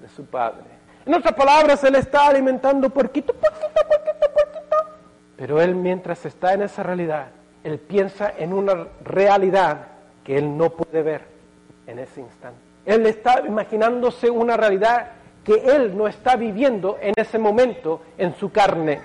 [0.00, 0.64] de su padre.
[1.04, 4.76] En otras palabras, él está alimentando puerquito, puerquito, puerquito, puerquito.
[5.36, 7.28] Pero él mientras está en esa realidad,
[7.64, 9.86] él piensa en una realidad
[10.24, 11.22] que él no puede ver
[11.86, 12.60] en ese instante.
[12.84, 15.10] Él está imaginándose una realidad
[15.44, 19.00] que él no está viviendo en ese momento en su carne.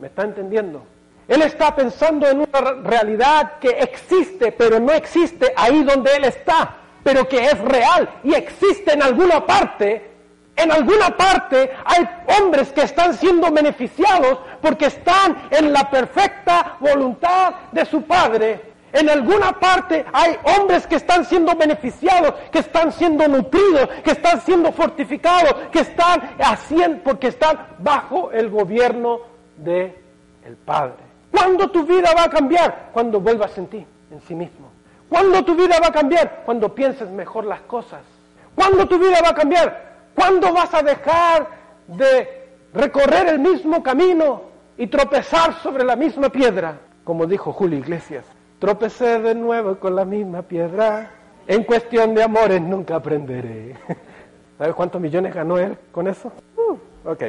[0.00, 0.82] ¿Me está entendiendo?
[1.28, 6.78] Él está pensando en una realidad que existe, pero no existe ahí donde él está,
[7.02, 10.08] pero que es real y existe en alguna parte.
[10.56, 12.06] En alguna parte hay
[12.38, 18.70] hombres que están siendo beneficiados porque están en la perfecta voluntad de su Padre.
[18.92, 24.40] En alguna parte hay hombres que están siendo beneficiados, que están siendo nutridos, que están
[24.40, 29.20] siendo fortificados, que están haciendo, porque están bajo el gobierno
[29.56, 29.96] de
[30.44, 30.96] el Padre.
[31.30, 32.90] ¿Cuándo tu vida va a cambiar?
[32.92, 34.68] Cuando vuelvas en ti, en sí mismo.
[35.10, 36.42] ¿Cuándo tu vida va a cambiar?
[36.46, 38.00] Cuando pienses mejor las cosas.
[38.54, 39.90] ¿Cuándo tu vida va a cambiar?
[40.14, 41.48] ¿Cuándo vas a dejar
[41.88, 44.42] de recorrer el mismo camino
[44.78, 46.78] y tropezar sobre la misma piedra?
[47.02, 48.24] Como dijo Julio Iglesias,
[48.60, 51.10] tropecé de nuevo con la misma piedra.
[51.48, 53.74] En cuestión de amores nunca aprenderé.
[54.58, 56.30] ¿Sabes cuántos millones ganó él con eso?
[56.56, 57.24] Uh, ok.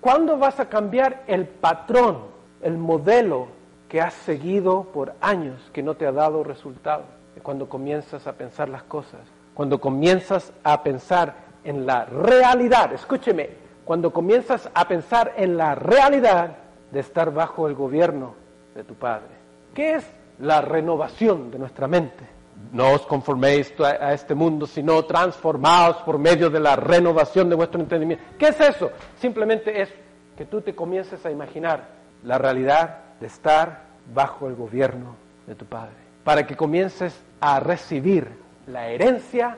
[0.00, 2.22] ¿Cuándo vas a cambiar el patrón,
[2.60, 3.61] el modelo
[3.92, 7.04] que has seguido por años que no te ha dado resultado?
[7.42, 9.20] Cuando comienzas a pensar las cosas,
[9.52, 13.50] cuando comienzas a pensar en la realidad, escúcheme,
[13.84, 16.56] cuando comienzas a pensar en la realidad
[16.90, 18.34] de estar bajo el gobierno
[18.74, 19.28] de tu Padre.
[19.74, 22.24] ¿Qué es la renovación de nuestra mente?
[22.72, 27.78] No os conforméis a este mundo, sino transformaos por medio de la renovación de vuestro
[27.78, 28.24] entendimiento.
[28.38, 28.90] ¿Qué es eso?
[29.18, 29.90] Simplemente es
[30.34, 31.88] que tú te comiences a imaginar
[32.24, 35.14] la realidad de estar bajo el gobierno
[35.46, 35.94] de tu Padre,
[36.24, 38.28] para que comiences a recibir
[38.66, 39.56] la herencia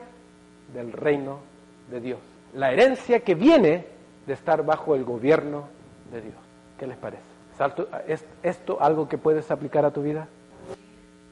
[0.73, 1.39] del reino
[1.89, 2.19] de Dios,
[2.53, 3.85] la herencia que viene
[4.27, 5.65] de estar bajo el gobierno
[6.11, 6.35] de Dios.
[6.79, 7.23] ¿Qué les parece?
[8.07, 10.27] ¿Es esto algo que puedes aplicar a tu vida?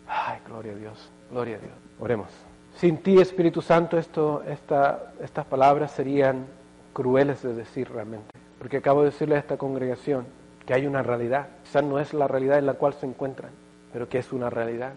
[0.07, 1.73] Ay, gloria a Dios, gloria a Dios.
[1.99, 2.29] Oremos.
[2.77, 6.47] Sin ti, Espíritu Santo, esto, esta, estas palabras serían
[6.93, 8.29] crueles de decir realmente.
[8.57, 10.25] Porque acabo de decirle a esta congregación
[10.65, 11.47] que hay una realidad.
[11.63, 13.51] Quizás no es la realidad en la cual se encuentran,
[13.91, 14.93] pero que es una realidad.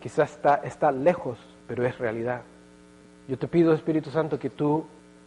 [0.00, 2.42] Quizás está, lejos, pero es realidad.
[3.28, 4.84] Yo te pido, Espíritu Santo, que tú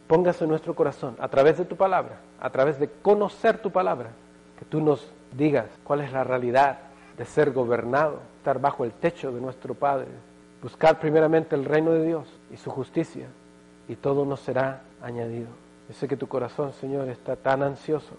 [0.08, 4.10] pongas en nuestro corazón, a través de tu palabra, a través de conocer tu palabra,
[4.60, 6.80] que tú nos digas cuál es la realidad
[7.18, 10.08] de ser gobernado, estar bajo el techo de nuestro Padre,
[10.62, 13.28] buscar primeramente el reino de Dios y su justicia,
[13.88, 15.48] y todo nos será añadido.
[15.88, 18.16] Yo sé que tu corazón, Señor, está tan ansioso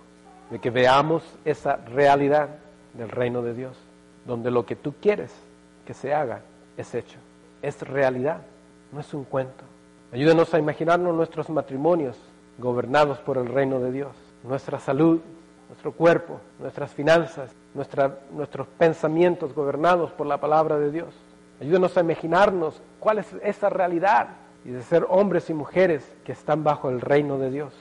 [0.50, 2.48] de que veamos esa realidad
[2.94, 3.76] del reino de Dios,
[4.26, 5.32] donde lo que tú quieres
[5.84, 6.40] que se haga
[6.76, 7.18] es hecho,
[7.62, 8.42] es realidad,
[8.92, 9.64] no es un cuento.
[10.12, 12.16] Ayúdanos a imaginarnos nuestros matrimonios
[12.58, 14.12] gobernados por el reino de Dios,
[14.44, 15.20] nuestra salud,
[15.68, 21.14] nuestro cuerpo, nuestras finanzas, nuestra, nuestros pensamientos gobernados por la palabra de Dios.
[21.60, 24.28] Ayúdanos a imaginarnos cuál es esa realidad
[24.64, 27.72] y de ser hombres y mujeres que están bajo el reino de Dios,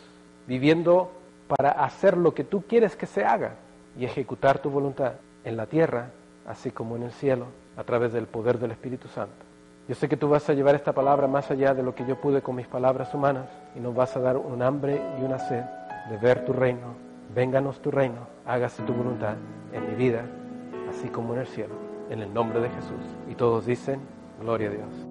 [0.47, 1.11] viviendo
[1.47, 3.55] para hacer lo que tú quieres que se haga
[3.97, 6.11] y ejecutar tu voluntad en la tierra,
[6.45, 9.45] así como en el cielo, a través del poder del Espíritu Santo.
[9.87, 12.19] Yo sé que tú vas a llevar esta palabra más allá de lo que yo
[12.19, 15.63] pude con mis palabras humanas y nos vas a dar un hambre y una sed
[16.09, 16.95] de ver tu reino.
[17.33, 19.35] Vénganos tu reino, hágase tu voluntad
[19.73, 20.25] en mi vida,
[20.89, 21.75] así como en el cielo,
[22.09, 23.15] en el nombre de Jesús.
[23.29, 24.01] Y todos dicen,
[24.39, 25.07] gloria a Dios.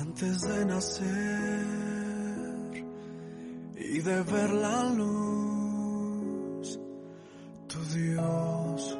[0.00, 1.93] Antes de nacer
[3.76, 6.78] y de ver la luz,
[7.66, 8.98] tu Dios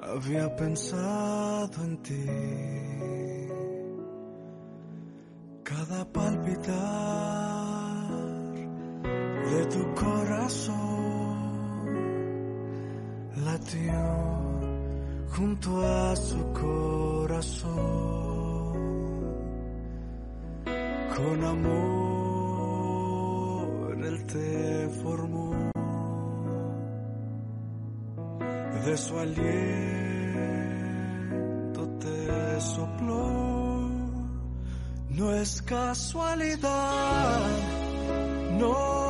[0.00, 2.26] había pensado en ti.
[5.64, 6.98] Cada palpitar
[9.50, 11.38] de tu corazón
[13.44, 13.92] latió
[15.36, 17.78] junto a su corazón
[21.14, 22.07] con amor
[24.32, 25.52] te formó
[28.84, 29.48] de su aliento
[31.98, 33.88] te sopló.
[35.10, 37.40] No es casualidad
[38.58, 39.07] no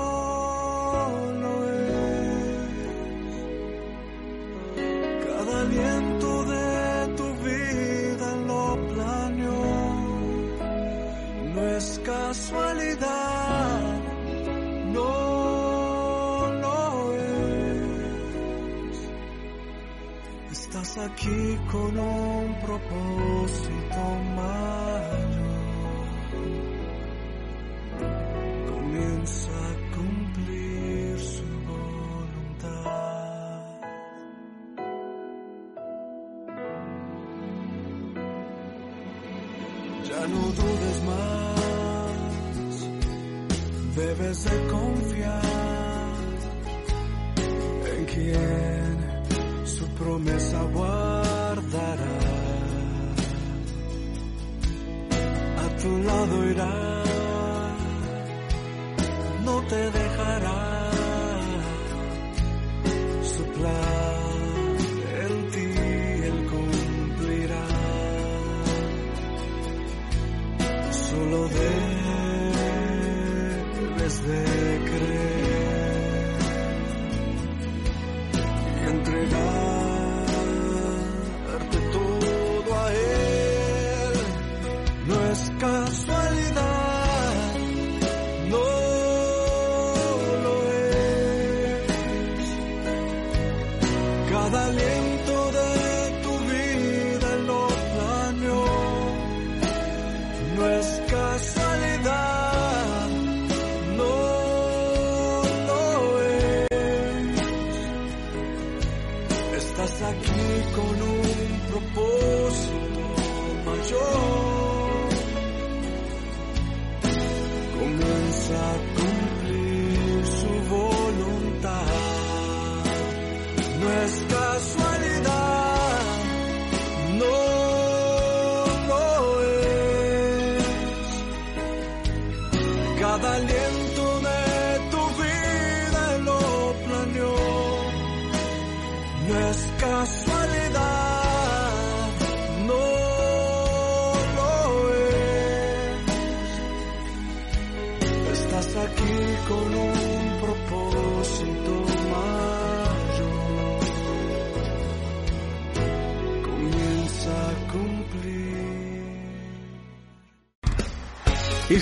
[21.70, 23.27] con un propósito